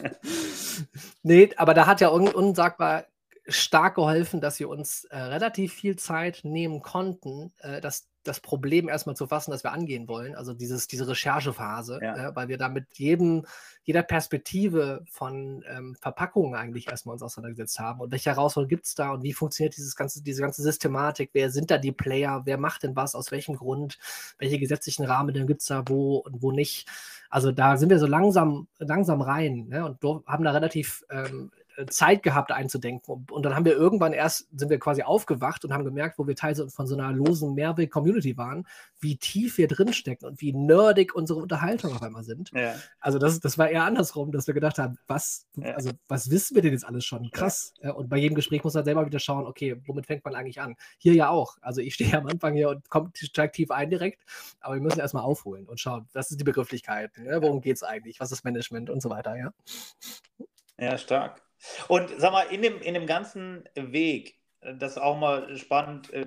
[1.23, 3.07] nee, aber da hat ja un unsagbar
[3.47, 8.89] stark geholfen, dass wir uns äh, relativ viel Zeit nehmen konnten, äh, das, das Problem
[8.89, 10.35] erstmal zu fassen, das wir angehen wollen.
[10.35, 12.29] Also dieses, diese Recherchephase, ja.
[12.29, 13.47] äh, weil wir da mit jedem,
[13.83, 18.01] jeder Perspektive von ähm, Verpackungen eigentlich erstmal uns auseinandergesetzt haben.
[18.01, 21.31] Und welche Herausforderungen gibt es da und wie funktioniert dieses ganze, diese ganze Systematik?
[21.33, 22.43] Wer sind da die Player?
[22.45, 23.15] Wer macht denn was?
[23.15, 23.99] Aus welchem Grund?
[24.39, 26.89] Welche gesetzlichen Rahmenbedingungen gibt es da wo und wo nicht?
[27.31, 29.85] Also da sind wir so langsam, langsam rein ne?
[29.85, 31.51] und haben da relativ ähm,
[31.87, 33.27] Zeit gehabt einzudenken.
[33.31, 36.35] Und dann haben wir irgendwann erst, sind wir quasi aufgewacht und haben gemerkt, wo wir
[36.35, 38.67] Teil von so einer losen Mehrweg-Community waren,
[38.99, 42.51] wie tief wir drinstecken und wie nerdig unsere Unterhaltung auf einmal sind.
[42.53, 42.75] Ja.
[43.01, 45.75] Also das, das war eher andersrum, dass wir gedacht haben, was, ja.
[45.75, 47.31] also was wissen wir denn jetzt alles schon?
[47.31, 47.73] Krass.
[47.81, 47.93] Ja.
[47.93, 50.75] Und bei jedem Gespräch muss man selber wieder schauen, okay, womit fängt man eigentlich an?
[50.99, 51.59] Hier ja auch.
[51.61, 54.25] Also ich stehe am Anfang hier und steigt tief ein direkt,
[54.61, 57.41] aber wir müssen erstmal aufholen und schauen, was ist die Begrifflichkeit, ne?
[57.41, 59.53] worum geht es eigentlich, was ist Management und so weiter, ja.
[60.79, 61.48] Ja, stark.
[61.89, 66.13] Und sag mal, in dem, in dem ganzen Weg, äh, das ist auch mal spannend,
[66.13, 66.27] äh,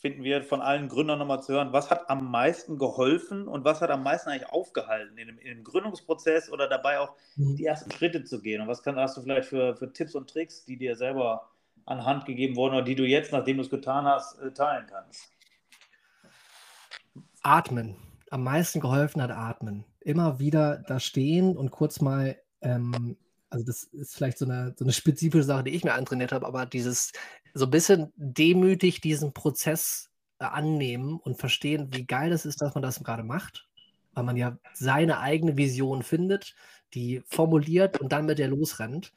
[0.00, 3.80] finden wir von allen Gründern nochmal zu hören, was hat am meisten geholfen und was
[3.80, 7.56] hat am meisten eigentlich aufgehalten in dem, in dem Gründungsprozess oder dabei auch mhm.
[7.56, 8.60] die ersten Schritte zu gehen?
[8.60, 11.48] Und was kann, hast du vielleicht für, für Tipps und Tricks, die dir selber
[11.86, 14.86] an Hand gegeben wurden oder die du jetzt, nachdem du es getan hast, äh, teilen
[14.86, 15.30] kannst?
[17.42, 17.96] Atmen.
[18.30, 19.84] Am meisten geholfen hat Atmen.
[20.00, 23.16] Immer wieder da stehen und kurz mal ähm,
[23.54, 26.46] also das ist vielleicht so eine, so eine spezifische Sache, die ich mir antrainiert habe,
[26.46, 27.12] aber dieses
[27.54, 32.74] so ein bisschen demütig diesen Prozess äh, annehmen und verstehen, wie geil es ist, dass
[32.74, 33.68] man das gerade macht,
[34.12, 36.56] weil man ja seine eigene Vision findet,
[36.94, 39.12] die formuliert und dann mit der losrennt.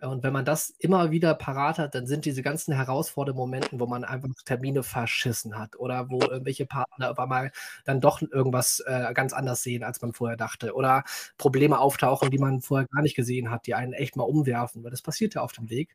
[0.00, 3.86] Und wenn man das immer wieder parat hat, dann sind diese ganzen herausfordernden Momente, wo
[3.86, 7.52] man einfach Termine verschissen hat oder wo irgendwelche Partner auf einmal
[7.84, 10.74] dann doch irgendwas äh, ganz anders sehen, als man vorher dachte.
[10.74, 11.04] Oder
[11.38, 14.90] Probleme auftauchen, die man vorher gar nicht gesehen hat, die einen echt mal umwerfen, weil
[14.90, 15.94] das passiert ja auf dem Weg.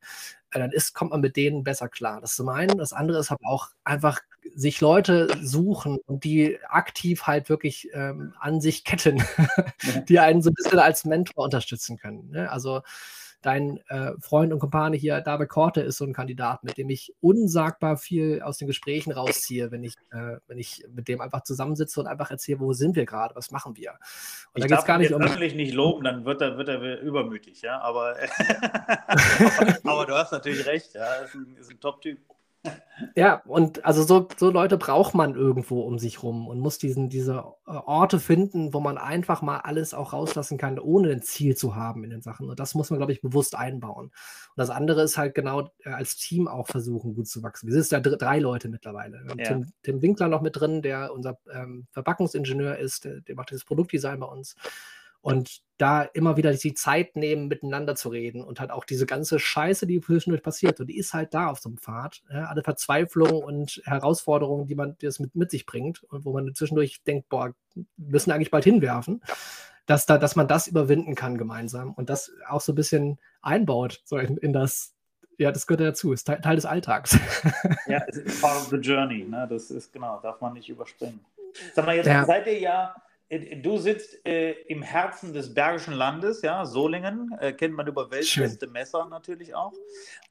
[0.52, 2.22] Äh, dann ist, kommt man mit denen besser klar.
[2.22, 2.78] Das ist zum einen.
[2.78, 4.20] Das andere ist aber auch einfach
[4.56, 9.24] sich Leute suchen und die aktiv halt wirklich ähm, an sich ketten,
[10.10, 12.30] die einen so ein bisschen als Mentor unterstützen können.
[12.32, 12.50] Ne?
[12.50, 12.82] Also
[13.42, 17.14] dein äh, Freund und Kumpane hier, David Korte, ist so ein Kandidat, mit dem ich
[17.22, 22.00] unsagbar viel aus den Gesprächen rausziehe, wenn ich, äh, wenn ich mit dem einfach zusammensitze
[22.00, 23.92] und einfach erzähle, wo sind wir gerade, was machen wir.
[24.54, 25.22] Und ich da geht gar nicht um.
[25.22, 27.80] öffentlich nicht loben, dann wird er, wird er übermütig, ja.
[27.80, 28.16] Aber,
[29.84, 31.14] aber du hast natürlich recht, ja.
[31.16, 32.20] Ist ein, ist ein Top-Typ.
[33.15, 37.09] Ja, und also so, so Leute braucht man irgendwo um sich rum und muss diesen,
[37.09, 41.55] diese äh, Orte finden, wo man einfach mal alles auch rauslassen kann, ohne ein Ziel
[41.55, 42.49] zu haben in den Sachen.
[42.49, 44.07] Und das muss man, glaube ich, bewusst einbauen.
[44.07, 47.67] Und das andere ist halt genau äh, als Team auch versuchen, gut zu wachsen.
[47.67, 49.24] Wir sind ja drei Leute mittlerweile.
[49.38, 49.45] Ja.
[49.45, 53.65] Tim, Tim, Winkler noch mit drin, der unser ähm, Verpackungsingenieur ist, der, der macht dieses
[53.65, 54.55] Produktdesign bei uns.
[55.22, 59.39] Und da immer wieder die Zeit nehmen, miteinander zu reden und halt auch diese ganze
[59.39, 62.22] Scheiße, die zwischendurch passiert, und die ist halt da auf so einem Pfad.
[62.32, 66.53] Ja, alle Verzweiflungen und Herausforderungen, die man das mit, mit sich bringt und wo man
[66.53, 67.53] zwischendurch denkt, boah,
[67.95, 69.22] müssen eigentlich bald hinwerfen,
[69.86, 74.01] dass, da, dass man das überwinden kann gemeinsam und das auch so ein bisschen einbaut
[74.03, 74.93] so in, in das,
[75.38, 77.17] ja, das gehört dazu, ist Teil, Teil des Alltags.
[77.88, 79.47] ja, es ist part of the journey, ne?
[79.49, 81.22] das ist genau, darf man nicht überspringen.
[81.74, 82.26] Sag mal, jetzt ja.
[82.26, 82.95] seid ihr ja
[83.30, 88.68] du sitzt äh, im Herzen des Bergischen Landes, ja, Solingen, äh, kennt man über weltbeste
[88.68, 89.74] Messer natürlich auch.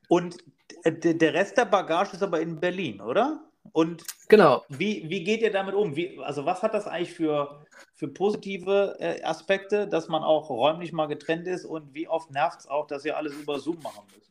[0.08, 0.38] Und
[0.82, 3.44] äh, der Rest der Bagage ist aber in Berlin, oder?
[3.72, 4.64] Und genau.
[4.68, 5.94] wie, wie geht ihr damit um?
[5.94, 10.92] Wie, also, was hat das eigentlich für, für positive äh, Aspekte, dass man auch räumlich
[10.92, 11.64] mal getrennt ist?
[11.64, 14.30] Und wie oft nervt es auch, dass ihr alles über Zoom machen müsst?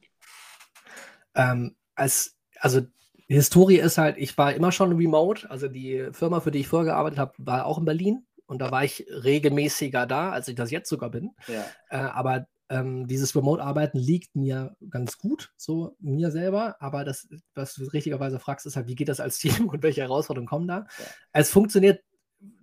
[1.35, 5.49] Ähm, als, also, die Historie ist halt, ich war immer schon remote.
[5.49, 8.71] Also, die Firma, für die ich vorher gearbeitet habe, war auch in Berlin und da
[8.71, 11.35] war ich regelmäßiger da, als ich das jetzt sogar bin.
[11.47, 11.65] Ja.
[11.89, 16.75] Äh, aber ähm, dieses Remote-Arbeiten liegt mir ganz gut, so mir selber.
[16.79, 20.01] Aber das, was du richtigerweise fragst, ist halt, wie geht das als Team und welche
[20.01, 20.87] Herausforderungen kommen da?
[20.97, 21.05] Ja.
[21.33, 22.03] Es funktioniert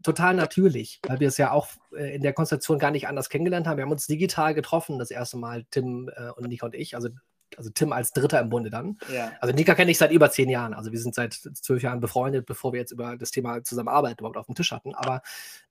[0.03, 3.67] total natürlich, weil wir es ja auch äh, in der Konstellation gar nicht anders kennengelernt
[3.67, 3.77] haben.
[3.77, 6.95] Wir haben uns digital getroffen, das erste Mal, Tim äh, und Nika und ich.
[6.95, 7.09] Also
[7.59, 8.99] also Tim als Dritter im Bunde dann.
[9.13, 9.33] Ja.
[9.41, 10.75] Also Nika kenne ich seit über zehn Jahren.
[10.75, 14.37] Also wir sind seit zwölf Jahren befreundet, bevor wir jetzt über das Thema Zusammenarbeit überhaupt
[14.37, 14.95] auf dem Tisch hatten.
[14.95, 15.23] Aber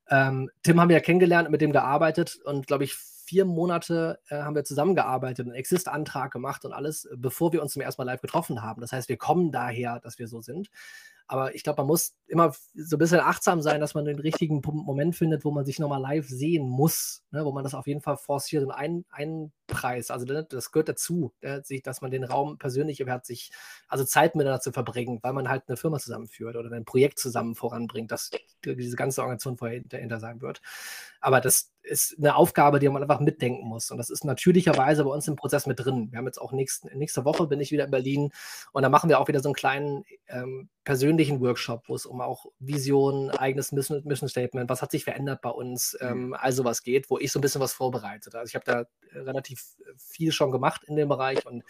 [0.09, 4.35] ähm, Tim haben wir ja kennengelernt, mit dem gearbeitet und glaube ich vier Monate äh,
[4.35, 8.21] haben wir zusammengearbeitet, einen Exist-Antrag gemacht und alles, bevor wir uns zum ersten Mal live
[8.21, 8.81] getroffen haben.
[8.81, 10.69] Das heißt, wir kommen daher, dass wir so sind.
[11.33, 14.61] Aber ich glaube, man muss immer so ein bisschen achtsam sein, dass man den richtigen
[14.63, 17.43] Moment findet, wo man sich nochmal live sehen muss, ne?
[17.43, 20.11] wo man das auf jeden Fall forciert und ein, einpreist.
[20.11, 21.63] Also ne, das gehört dazu, ne?
[21.83, 23.49] dass man den Raum persönlich hat, sich
[23.87, 27.55] also Zeit miteinander zu verbringen, weil man halt eine Firma zusammenführt oder ein Projekt zusammen
[27.55, 28.29] voranbringt, dass
[28.63, 29.57] diese ganze Organisation
[29.89, 30.61] dahinter sein wird.
[31.19, 33.91] Aber das ist eine Aufgabe, die man einfach mitdenken muss.
[33.91, 36.09] Und das ist natürlicherweise bei uns im Prozess mit drin.
[36.11, 38.31] Wir haben jetzt auch nächst, nächste Woche bin ich wieder in Berlin
[38.71, 42.21] und da machen wir auch wieder so einen kleinen ähm, persönlichen Workshop, wo es um
[42.21, 46.07] auch Vision, eigenes Mission, Mission Statement, was hat sich verändert bei uns, mhm.
[46.07, 48.35] ähm, all sowas geht, wo ich so ein bisschen was vorbereitet.
[48.35, 49.63] Also ich habe da relativ
[49.97, 51.63] viel schon gemacht in dem Bereich und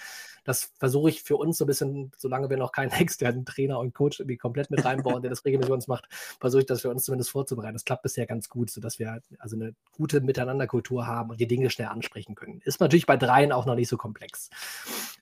[0.43, 3.93] das versuche ich für uns so ein bisschen, solange wir noch keinen externen Trainer und
[3.93, 6.07] Coach irgendwie komplett mit reinbauen, der das regelmäßig für uns macht,
[6.39, 7.73] versuche ich das für uns zumindest vorzubereiten.
[7.73, 11.69] Das klappt bisher ganz gut, sodass wir also eine gute Miteinanderkultur haben und die Dinge
[11.69, 12.61] schnell ansprechen können.
[12.63, 14.49] Ist natürlich bei dreien auch noch nicht so komplex.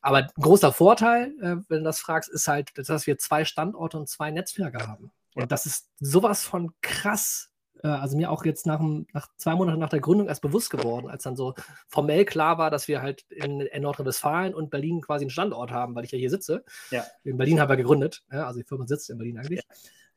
[0.01, 3.97] Aber ein großer Vorteil, äh, wenn du das fragst, ist halt, dass wir zwei Standorte
[3.97, 5.11] und zwei Netzwerke haben.
[5.35, 7.51] Und das ist sowas von krass
[7.83, 8.79] äh, also mir auch jetzt nach,
[9.13, 11.53] nach, zwei Monaten nach der Gründung erst bewusst geworden, als dann so
[11.87, 15.95] formell klar war, dass wir halt in, in Nordrhein-Westfalen und Berlin quasi einen Standort haben,
[15.95, 16.63] weil ich ja hier sitze.
[16.91, 17.05] Ja.
[17.23, 19.61] In Berlin haben wir gegründet, ja, also die Firma sitzt in Berlin eigentlich.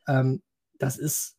[0.06, 0.20] Ja.
[0.20, 0.42] Ähm,
[0.78, 1.36] das ist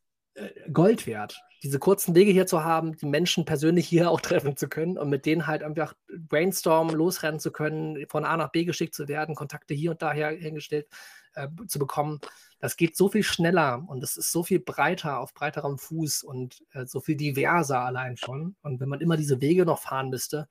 [0.72, 4.68] Gold wert, diese kurzen Wege hier zu haben, die Menschen persönlich hier auch treffen zu
[4.68, 8.96] können und mit denen halt einfach brainstormen, losrennen zu können, von A nach B geschickt
[8.96, 10.88] zu werden, Kontakte hier und da hergestellt
[11.36, 12.20] äh, zu bekommen
[12.66, 16.64] das geht so viel schneller und es ist so viel breiter, auf breiterem Fuß und
[16.72, 18.56] äh, so viel diverser allein schon.
[18.64, 20.48] Und wenn man immer diese Wege noch fahren müsste,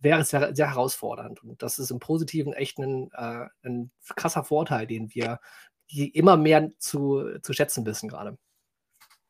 [0.00, 1.42] wäre es sehr, sehr herausfordernd.
[1.42, 5.40] Und das ist im Positiven echt ein, äh, ein krasser Vorteil, den wir
[5.88, 8.38] immer mehr zu, zu schätzen wissen gerade.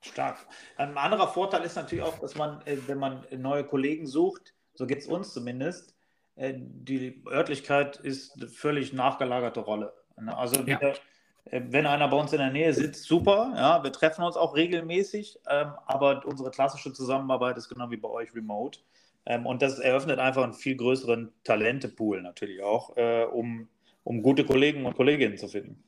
[0.04, 0.46] Stark.
[0.76, 4.86] Ein anderer Vorteil ist natürlich auch, dass man, äh, wenn man neue Kollegen sucht, so
[4.86, 5.94] geht es uns zumindest,
[6.36, 9.92] äh, die Örtlichkeit ist eine völlig nachgelagerte Rolle.
[10.20, 10.36] Ne?
[10.36, 10.80] Also ja.
[10.80, 10.94] wir,
[11.50, 13.52] äh, wenn einer bei uns in der Nähe sitzt, super.
[13.56, 18.08] Ja, wir treffen uns auch regelmäßig, ähm, aber unsere klassische Zusammenarbeit ist genau wie bei
[18.08, 18.80] euch remote.
[19.26, 22.94] Ähm, und das eröffnet einfach einen viel größeren Talentepool natürlich auch,
[23.32, 23.68] um,
[24.02, 25.82] um gute Kollegen und Kolleginnen zu finden.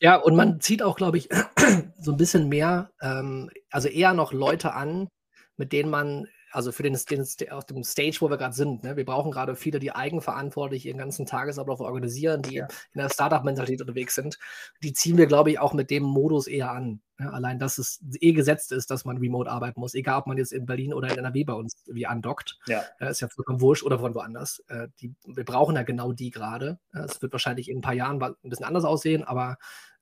[0.00, 1.28] Ja, und man zieht auch, glaube ich,
[2.00, 5.08] so ein bisschen mehr, ähm, also eher noch Leute an,
[5.56, 8.82] mit denen man also für den, den, auf dem Stage, wo wir gerade sind.
[8.82, 8.96] Ne?
[8.96, 12.68] Wir brauchen gerade viele, die eigenverantwortlich ihren ganzen Tagesablauf organisieren, die ja.
[12.92, 14.38] in der Startup-Mentalität unterwegs sind.
[14.82, 17.00] Die ziehen wir, glaube ich, auch mit dem Modus eher an.
[17.18, 17.32] Ne?
[17.32, 20.52] Allein, dass es eh gesetzt ist, dass man remote arbeiten muss, egal ob man jetzt
[20.52, 22.58] in Berlin oder in NRW bei uns wie andockt.
[22.66, 22.82] Ja.
[22.98, 24.62] Äh, ist ja vollkommen wurscht oder von woanders.
[24.68, 26.78] Äh, die, wir brauchen ja genau die gerade.
[26.92, 29.58] Es wird wahrscheinlich in ein paar Jahren ein bisschen anders aussehen, aber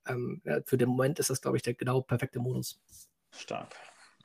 [0.07, 2.81] ähm, für den Moment ist das, glaube ich, der genau perfekte Modus.
[3.31, 3.75] Stark.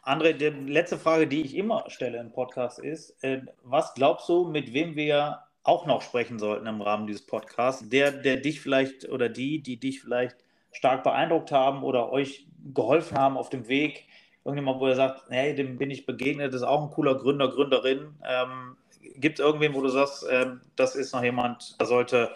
[0.03, 4.45] André, die letzte Frage, die ich immer stelle im Podcast ist, äh, was glaubst du,
[4.45, 7.87] mit wem wir auch noch sprechen sollten im Rahmen dieses Podcasts?
[7.87, 10.37] Der, der dich vielleicht oder die, die dich vielleicht
[10.71, 14.07] stark beeindruckt haben oder euch geholfen haben auf dem Weg?
[14.43, 17.49] Irgendjemand, wo er sagt, hey, dem bin ich begegnet, das ist auch ein cooler Gründer,
[17.49, 18.15] Gründerin.
[18.27, 18.77] Ähm,
[19.17, 22.31] Gibt es irgendwen, wo du sagst, ähm, das ist noch jemand, da sollte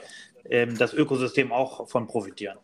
[0.48, 2.60] ähm, das Ökosystem auch von profitieren?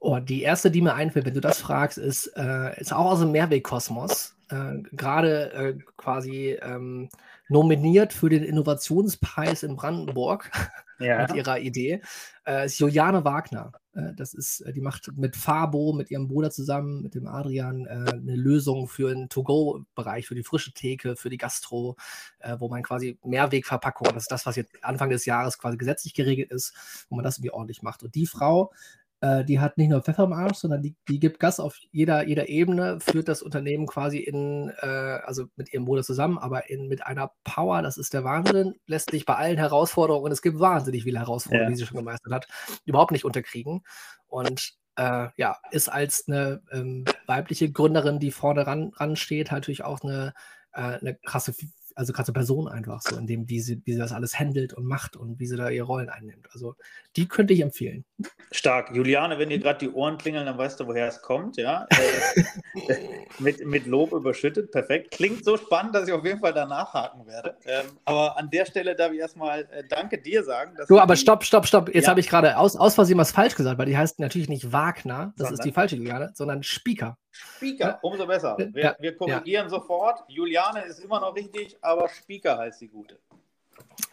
[0.00, 3.20] Oh, die erste, die mir einfällt, wenn du das fragst, ist, äh, ist auch aus
[3.20, 4.36] dem Mehrwegkosmos.
[4.48, 7.08] Äh, Gerade äh, quasi ähm,
[7.48, 10.50] nominiert für den Innovationspreis in Brandenburg
[10.98, 11.22] ja.
[11.22, 12.00] mit ihrer Idee,
[12.46, 13.72] äh, ist Juliane Wagner.
[13.94, 17.86] Äh, das ist, äh, die macht mit Fabo, mit ihrem Bruder zusammen, mit dem Adrian,
[17.88, 21.96] eine Lösung für den To-Go-Bereich, für die frische Theke, für die Gastro,
[22.58, 26.50] wo man quasi Mehrwegverpackung, das ist das, was jetzt Anfang des Jahres quasi gesetzlich geregelt
[26.50, 26.72] ist,
[27.08, 28.02] wo man das irgendwie ordentlich macht.
[28.02, 28.72] Und die Frau
[29.20, 32.26] äh, die hat nicht nur Pfeffer im Arsch, sondern die, die gibt Gas auf jeder,
[32.26, 36.88] jeder Ebene, führt das Unternehmen quasi in, äh, also mit ihrem Bruder zusammen, aber in,
[36.88, 41.02] mit einer Power, das ist der Wahnsinn, lässt sich bei allen Herausforderungen, es gibt wahnsinnig
[41.02, 41.74] viele Herausforderungen, ja.
[41.74, 42.48] die sie schon gemeistert hat,
[42.84, 43.82] überhaupt nicht unterkriegen.
[44.28, 49.84] Und äh, ja, ist als eine ähm, weibliche Gründerin, die vorne ran, ran steht, natürlich
[49.84, 50.34] auch eine,
[50.72, 51.54] äh, eine krasse
[51.98, 54.72] also gerade so Person einfach so, in dem, wie sie, wie sie das alles handelt
[54.72, 56.46] und macht und wie sie da ihre Rollen einnimmt.
[56.52, 56.76] Also
[57.16, 58.04] die könnte ich empfehlen.
[58.52, 58.94] Stark.
[58.94, 61.88] Juliane, wenn dir gerade die Ohren klingeln, dann weißt du, woher es kommt, ja.
[61.90, 62.94] Äh,
[63.40, 65.10] mit, mit Lob überschüttet, perfekt.
[65.10, 67.56] Klingt so spannend, dass ich auf jeden Fall danach haken werde.
[67.66, 70.76] Ähm, aber an der Stelle darf ich erstmal äh, Danke dir sagen.
[70.86, 71.92] du, aber stopp, stopp, stopp.
[71.92, 72.10] Jetzt ja.
[72.10, 75.32] habe ich gerade aus, aus Versehen was falsch gesagt, weil die heißt natürlich nicht Wagner,
[75.36, 75.54] das Sondern?
[75.54, 77.18] ist die falsche Juliane, sondern Speaker.
[77.56, 78.56] Speaker, umso besser.
[78.58, 79.70] Wir, ja, wir korrigieren ja.
[79.70, 80.24] sofort.
[80.28, 83.18] Juliane ist immer noch richtig, aber Speaker heißt die gute.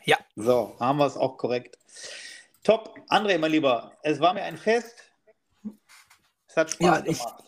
[0.04, 0.18] Ja.
[0.36, 1.78] So, haben wir es auch korrekt.
[2.64, 3.00] Top.
[3.10, 5.04] André, mein Lieber, es war mir ein Fest.
[6.48, 7.44] Es hat Spaß ja, gemacht.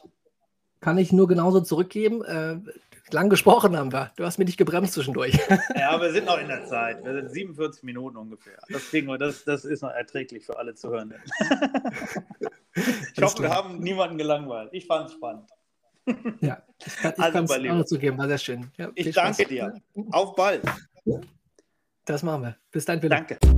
[0.79, 2.23] Kann ich nur genauso zurückgeben.
[2.23, 2.59] Äh,
[3.11, 4.11] lang gesprochen haben wir.
[4.15, 5.39] Du hast mich nicht gebremst zwischendurch.
[5.75, 7.03] Ja, wir sind noch in der Zeit.
[7.03, 8.57] Wir sind 47 Minuten ungefähr.
[8.69, 11.13] Das, Ding, das, das ist noch erträglich für alle zu hören.
[13.15, 14.69] Ich hoffe, wir haben niemanden gelangweilt.
[14.71, 15.49] Ich fand es spannend.
[16.41, 18.71] Ja, ich kann es also, zugeben, war sehr schön.
[18.77, 19.47] Ja, ich danke Spaß.
[19.47, 19.73] dir.
[20.11, 20.61] Auf bald.
[22.05, 22.57] Das machen wir.
[22.71, 23.27] Bis dann, Philipp.
[23.27, 23.56] Danke.